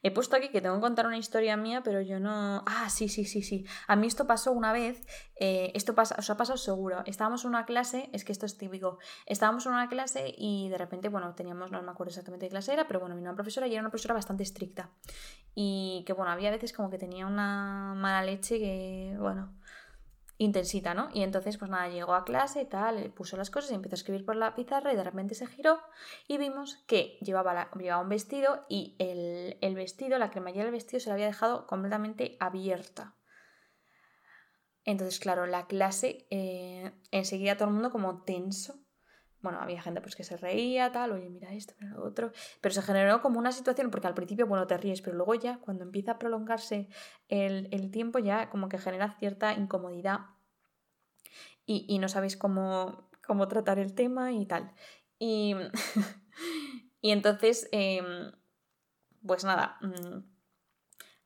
[0.02, 2.62] He puesto aquí que tengo que contar una historia mía, pero yo no.
[2.66, 3.64] Ah, sí, sí, sí, sí.
[3.86, 5.06] A mí esto pasó una vez.
[5.36, 7.02] Eh, esto pasa, os ha pasado seguro.
[7.06, 8.98] Estábamos en una clase, es que esto es típico.
[9.26, 12.72] Estábamos en una clase y de repente, bueno, teníamos, no me acuerdo exactamente qué clase
[12.72, 14.90] era, pero bueno, vino una profesora y era una profesora bastante estricta.
[15.54, 19.52] Y que, bueno, había veces como que tenía una mala leche que, bueno,
[20.38, 21.08] intensita, ¿no?
[21.12, 23.98] Y entonces, pues nada, llegó a clase y tal, puso las cosas y empezó a
[23.98, 25.80] escribir por la pizarra y de repente se giró
[26.28, 31.08] y vimos que llevaba, llevaba un vestido y el, vestido, la cremallera del vestido se
[31.08, 33.16] la había dejado completamente abierta.
[34.84, 38.80] Entonces, claro, la clase, eh, enseguida todo el mundo como tenso.
[39.40, 42.32] Bueno, había gente pues que se reía, tal, oye, mira esto, mira lo otro.
[42.60, 45.58] Pero se generó como una situación, porque al principio, bueno, te ríes, pero luego ya,
[45.58, 46.88] cuando empieza a prolongarse
[47.28, 50.20] el, tiempo, ya como que genera cierta incomodidad
[51.66, 54.72] y, no sabéis cómo, cómo, tratar el tema y tal.
[55.18, 55.54] Y,
[57.00, 58.32] y entonces, em,
[59.24, 60.22] pues nada, mm,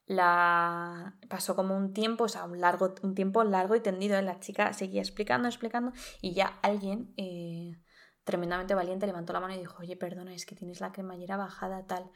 [0.07, 4.18] la pasó como un tiempo, o sea, un, largo, un tiempo largo y tendido.
[4.18, 4.22] ¿eh?
[4.22, 7.79] La chica seguía explicando, explicando, y ya alguien eh,
[8.24, 11.87] tremendamente valiente levantó la mano y dijo, oye, perdona, es que tienes la cremallera bajada
[11.87, 12.11] tal.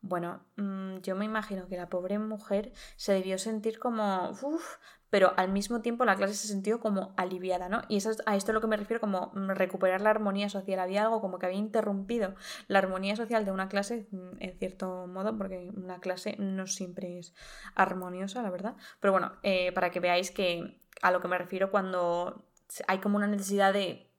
[0.00, 4.76] Bueno, mm, yo me imagino que la pobre mujer se debió sentir como, uff,
[5.12, 7.82] pero al mismo tiempo la clase se sintió como aliviada, ¿no?
[7.88, 10.48] Y eso es, a esto es lo que me refiero como mm, recuperar la armonía
[10.48, 10.80] social.
[10.80, 12.34] Había algo como que había interrumpido
[12.66, 17.18] la armonía social de una clase, mm, en cierto modo, porque una clase no siempre
[17.18, 17.34] es
[17.74, 18.74] armoniosa, la verdad.
[19.00, 22.46] Pero bueno, eh, para que veáis que a lo que me refiero cuando
[22.88, 24.11] hay como una necesidad de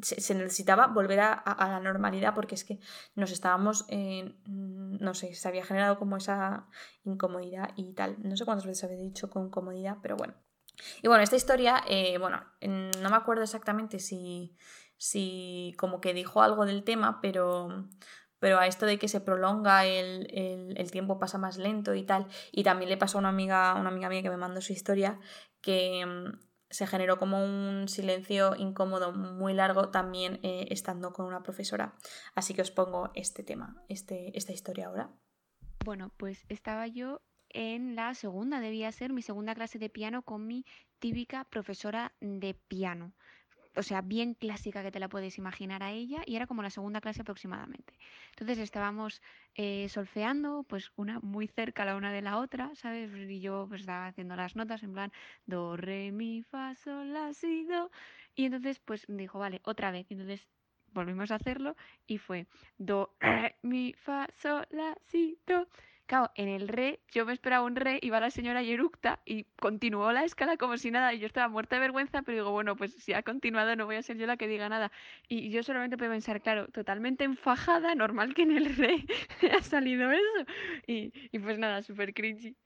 [0.00, 2.80] se, necesitaba volver a, la normalidad porque es que
[3.14, 6.66] nos estábamos, no sé, se había generado como esa
[7.04, 8.16] incomodidad y tal.
[8.22, 10.34] No sé cuántas veces había dicho con comodidad, pero bueno.
[11.02, 14.54] Y bueno, esta historia, eh, bueno, no me acuerdo exactamente si,
[14.98, 17.88] si como que dijo algo del tema, pero,
[18.38, 20.28] pero a esto de que se prolonga el,
[20.76, 22.26] el, tiempo pasa más lento y tal.
[22.52, 25.18] Y también le pasó a una amiga, una amiga mía que me mandó su historia,
[25.62, 26.04] que
[26.70, 31.94] se generó como un silencio incómodo muy largo también eh, estando con una profesora.
[32.34, 35.10] Así que os pongo este tema, este, esta historia ahora.
[35.84, 40.46] Bueno, pues estaba yo en la segunda, debía ser mi segunda clase de piano con
[40.46, 40.64] mi
[40.98, 43.14] típica profesora de piano
[43.76, 46.70] o sea, bien clásica que te la puedes imaginar a ella, y era como la
[46.70, 47.94] segunda clase aproximadamente.
[48.30, 49.22] Entonces estábamos
[49.54, 53.10] eh, solfeando, pues una muy cerca la una de la otra, ¿sabes?
[53.14, 55.12] Y yo pues estaba haciendo las notas en plan
[55.46, 57.90] do, re, mi, fa, sol, la, si, do.
[58.34, 60.06] Y entonces pues dijo, vale, otra vez.
[60.10, 60.46] entonces
[60.92, 62.46] volvimos a hacerlo y fue
[62.78, 65.68] do, re, mi, fa, sol, la, si, do.
[66.06, 70.12] Claro, en el re, yo me esperaba un re, iba la señora Yeructa y continuó
[70.12, 71.12] la escala como si nada.
[71.12, 73.96] Y yo estaba muerta de vergüenza, pero digo, bueno, pues si ha continuado, no voy
[73.96, 74.92] a ser yo la que diga nada.
[75.28, 79.04] Y yo solamente puedo pensar, claro, totalmente enfajada, normal que en el re
[79.58, 80.50] ha salido eso.
[80.86, 82.56] Y, pues nada, súper cringy.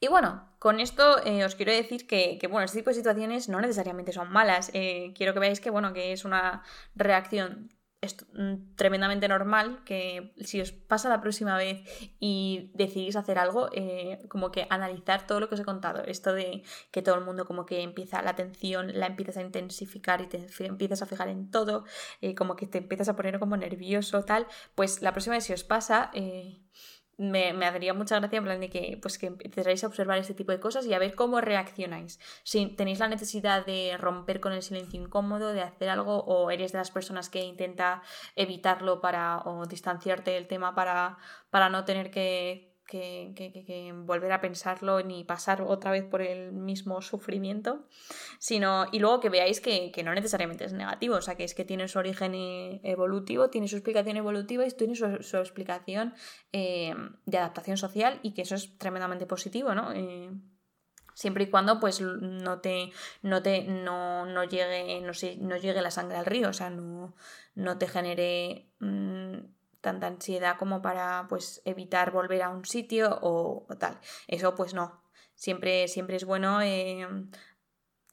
[0.00, 3.60] Y bueno, con esto eh, os quiero decir que, bueno, este tipo de situaciones no
[3.60, 4.70] necesariamente son malas.
[4.74, 6.62] Eh, quiero que veáis que, bueno, que es una
[6.94, 11.82] reacción es mm, tremendamente normal que si os pasa la próxima vez
[12.20, 16.04] y decidís hacer algo, eh, como que analizar todo lo que os he contado.
[16.04, 20.20] Esto de que todo el mundo como que empieza la atención, la empiezas a intensificar
[20.20, 21.84] y te empiezas a fijar en todo,
[22.20, 25.52] eh, como que te empiezas a poner como nervioso, tal, pues la próxima vez si
[25.52, 26.10] os pasa...
[26.14, 26.60] Eh,
[27.18, 30.34] me, me daría mucha gracia en plan de que, pues que empezaréis a observar este
[30.34, 32.20] tipo de cosas y a ver cómo reaccionáis.
[32.44, 36.72] Si tenéis la necesidad de romper con el silencio incómodo, de hacer algo, o eres
[36.72, 38.02] de las personas que intenta
[38.36, 41.18] evitarlo para, o distanciarte del tema para,
[41.50, 46.52] para no tener que, que, que, volver a pensarlo ni pasar otra vez por el
[46.52, 47.86] mismo sufrimiento,
[48.38, 51.66] sino y luego que veáis que, no necesariamente es negativo, o sea, que es que
[51.66, 56.14] tiene su origen e, evolutivo, tiene su explicación evolutiva y tiene su, explicación
[56.52, 56.94] eh,
[57.26, 59.92] de adaptación social y que eso es tremendamente positivo, ¿no?
[59.92, 60.30] Eh,
[61.18, 65.10] siempre y cuando pues no te no te no, no llegue no,
[65.40, 67.16] no llegue la sangre al río o sea no,
[67.56, 69.07] no te genere mm,
[69.88, 73.98] tanta ansiedad como para pues evitar volver a un sitio o, tal.
[74.26, 75.02] Eso pues no.
[75.34, 77.06] Siempre, siempre es bueno eh,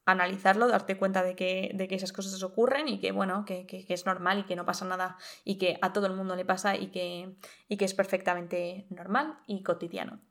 [0.05, 3.85] analizarlo, darte cuenta de que, de que esas cosas ocurren y que bueno, que, que,
[3.89, 6.77] es normal y que no pasa nada y que a todo el mundo le pasa
[6.77, 7.35] y que,
[7.67, 10.21] y que es perfectamente normal y cotidiano.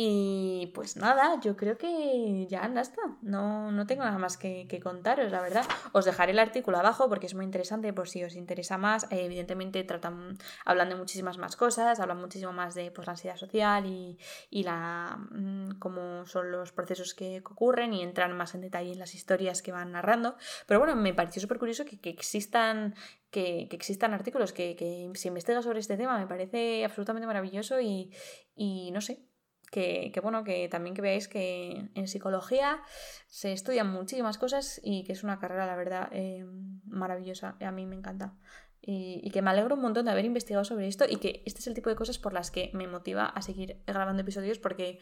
[0.00, 3.02] Y pues nada, yo creo que ya está.
[3.20, 5.66] No, no tengo nada más que, contaros, la verdad.
[5.90, 9.10] Os dejaré el artículo abajo porque es muy interesante por si os interesa más.
[9.10, 13.36] Eh, evidentemente tratan, hablan de muchísimas más cosas, hablan muchísimo más de pues, la ansiedad
[13.36, 14.16] social y,
[14.50, 19.00] y la, mm, cómo son los procesos que ocurren y entran más en detalle en
[19.00, 20.36] las historias que van narrando.
[20.68, 22.94] Pero bueno, me pareció súper curioso que, que existan
[23.30, 27.80] que, que, existan artículos, que, que, se investiga sobre este tema, me parece absolutamente maravilloso
[27.80, 28.10] y,
[28.54, 29.27] y no sé,
[29.70, 32.80] que, bueno, que también que veáis que en psicología
[33.26, 36.44] se estudian muchísimas cosas y que es una carrera, la verdad, eh,
[36.84, 37.56] maravillosa.
[37.60, 38.34] A mí me encanta.
[38.80, 41.66] Y, que me alegro un montón de haber investigado sobre esto y que este es
[41.66, 44.98] el tipo de cosas por las que me motiva a seguir grabando episodios porque,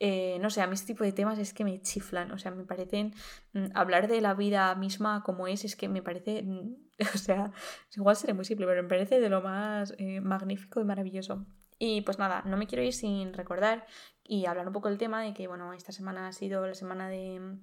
[0.00, 2.50] eh, no sé, a mí este tipo de temas es que me chiflan, o sea,
[2.50, 3.14] me parecen,
[3.52, 6.76] mm, hablar de la vida misma como es, es que me parece, mm,
[7.14, 7.52] o sea,
[7.94, 11.46] igual seré muy simple, pero me parece de lo más eh, magnífico y maravilloso.
[11.78, 13.86] Y pues nada, no me quiero ir sin recordar
[14.24, 17.08] y hablar un poco del tema de que, bueno, esta semana ha sido la semana
[17.08, 17.60] de mm,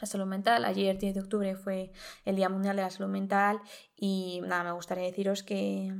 [0.00, 0.64] la salud mental.
[0.64, 1.92] Ayer, 10 de octubre, fue
[2.24, 3.60] el Día Mundial de la Salud Mental
[3.96, 5.92] y nada, me gustaría deciros que,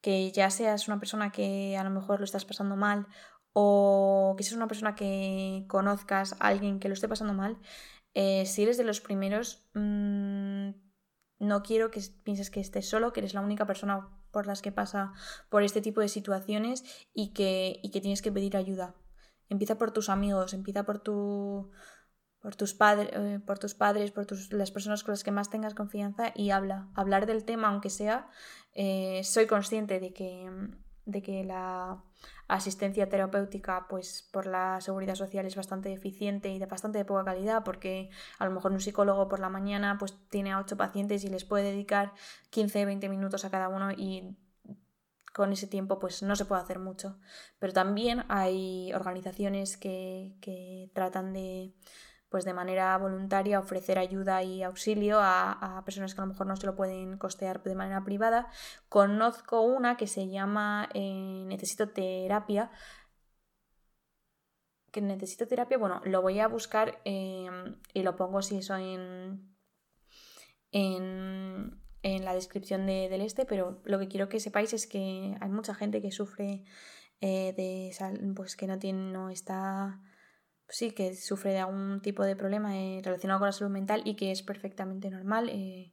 [0.00, 3.06] que ya seas una persona que a lo mejor lo estás pasando mal
[3.52, 7.58] o que seas una persona que conozcas a alguien que lo esté pasando mal,
[8.14, 10.70] eh, si eres de los primeros, mmm,
[11.38, 14.72] no quiero que pienses que estés solo, que eres la única persona por las que
[14.72, 15.12] pasa
[15.48, 16.84] por este tipo de situaciones
[17.14, 18.94] y que, y que tienes que pedir ayuda.
[19.48, 21.70] Empieza por tus amigos, empieza por tu
[22.40, 25.50] por tus, padres eh, por tus padres, por tus, las personas con las que más
[25.50, 26.88] tengas confianza y habla.
[26.94, 28.28] Hablar del tema, aunque sea,
[28.74, 30.48] eh, soy consciente de que,
[31.04, 32.04] de que la
[32.48, 37.62] asistencia terapéutica, pues por la seguridad social es bastante deficiente y de bastante poca calidad,
[37.62, 41.28] porque a lo mejor un psicólogo por la mañana pues tiene a ocho pacientes y
[41.28, 42.14] les puede dedicar
[42.50, 44.36] 15, 20 minutos a cada uno y
[45.34, 47.18] con ese tiempo pues no se puede hacer mucho.
[47.58, 51.74] Pero también hay organizaciones que, que tratan de
[52.28, 56.56] pues de manera voluntaria ofrecer ayuda y auxilio a, personas que a lo mejor no
[56.56, 58.48] se lo pueden costear de manera privada.
[58.88, 62.70] Conozco una que se llama eh, Necesito Terapia,
[64.90, 69.54] que necesito terapia, bueno, lo voy a buscar em, y lo pongo si eso en,
[70.72, 75.36] en, en la descripción de, del este, pero lo que quiero que sepáis es que
[75.40, 76.64] hay mucha gente que sufre
[77.20, 80.00] eh, de pues que no tiene, no está
[80.68, 84.14] sí, que sufre de algún tipo de problema eh, relacionado con la salud mental y
[84.16, 85.48] que es perfectamente normal.
[85.48, 85.92] Eh,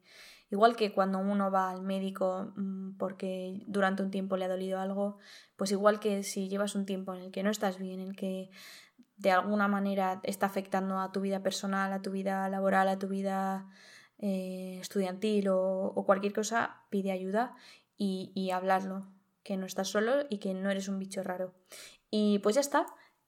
[0.52, 4.80] igual que cuando uno va al médico mm, porque durante un tiempo le ha dolido
[4.80, 5.18] algo,
[5.56, 8.16] pues igual que si llevas un tiempo en el que no estás bien, en el
[8.16, 8.50] que
[9.18, 13.08] de alguna manera está afectando a tu vida personal, a tu vida laboral, a tu
[13.08, 13.68] vida
[14.20, 17.56] eh, estudiantil o, cualquier cosa, pide ayuda
[17.98, 19.08] y, y hablarlo,
[19.44, 21.54] que no estás solo y que no eres un bicho raro.
[22.12, 22.86] Y pues ya está.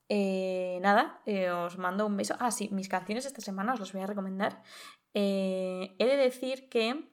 [0.08, 2.34] Eh, nada, eh, os mando un beso.
[2.40, 4.62] Ah, sí, mis canciones esta semana os las voy a recomendar.
[5.14, 7.10] Eh, he de decir que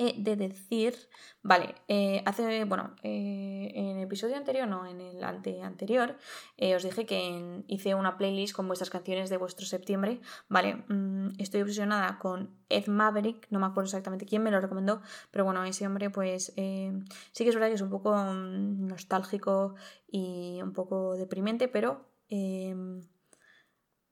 [0.00, 0.94] he de decir,
[1.42, 6.16] vale, eh, hace, bueno, eh, en el episodio anterior, no, en el ante anterior,
[6.56, 11.32] eh, os dije que hice una playlist con vuestras canciones de vuestro septiembre, vale, mm,
[11.38, 15.62] estoy obsesionada con Ed Maverick, no me acuerdo exactamente quién me lo recomendó, pero bueno,
[15.64, 19.74] ese hombre pues sí que es verdad que es un poco mm, nostálgico
[20.10, 22.06] y un poco deprimente, pero...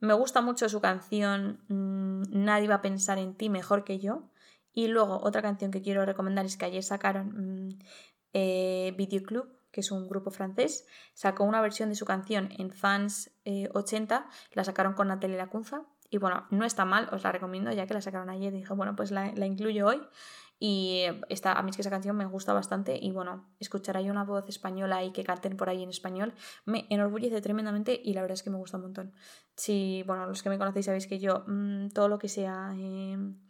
[0.01, 4.29] me gusta mucho su canción mm, Nadie va a pensar en ti mejor que yo.
[4.79, 7.79] Y luego otra canción que quiero recomendar es que ayer sacaron mm,
[8.33, 12.71] eh, Video Club, que es un grupo francés, sacó una versión de su canción en
[12.71, 15.83] Fans 80, eh, la sacaron con Natalia Lacunza.
[16.11, 18.53] Y bueno, no está mal, os la recomiendo, ya que la sacaron ayer.
[18.53, 20.01] Dije, bueno, pues la, incluyo hoy.
[20.61, 22.97] Y esta, a mí es que esa canción me gusta bastante.
[23.03, 26.35] Y bueno, escuchar ahí una voz española y que canten por ahí en español
[26.67, 29.13] me enorgullece tremendamente y la verdad es que me gusta un montón.
[29.57, 32.71] Si, bueno, los que me conocéis sabéis que yo, mm, todo lo que sea.
[32.77, 33.41] Em,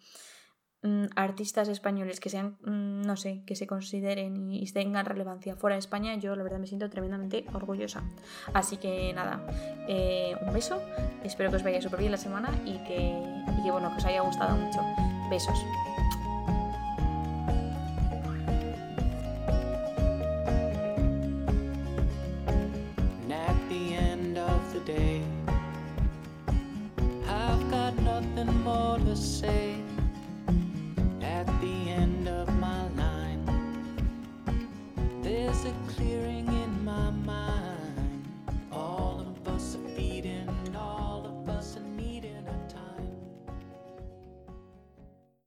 [0.80, 5.74] Mm, artistas españoles que sean, mm, no sé, que se consideren y tengan relevancia fuera
[5.74, 8.04] de España, yo la verdad me siento tremendamente orgullosa.
[8.54, 9.44] Así que nada,
[9.88, 10.80] eh, un beso,
[11.24, 13.12] espero que os vaya súper bien la semana y que,
[13.58, 14.80] y que, bueno, que os haya gustado mucho.
[15.28, 15.58] Besos.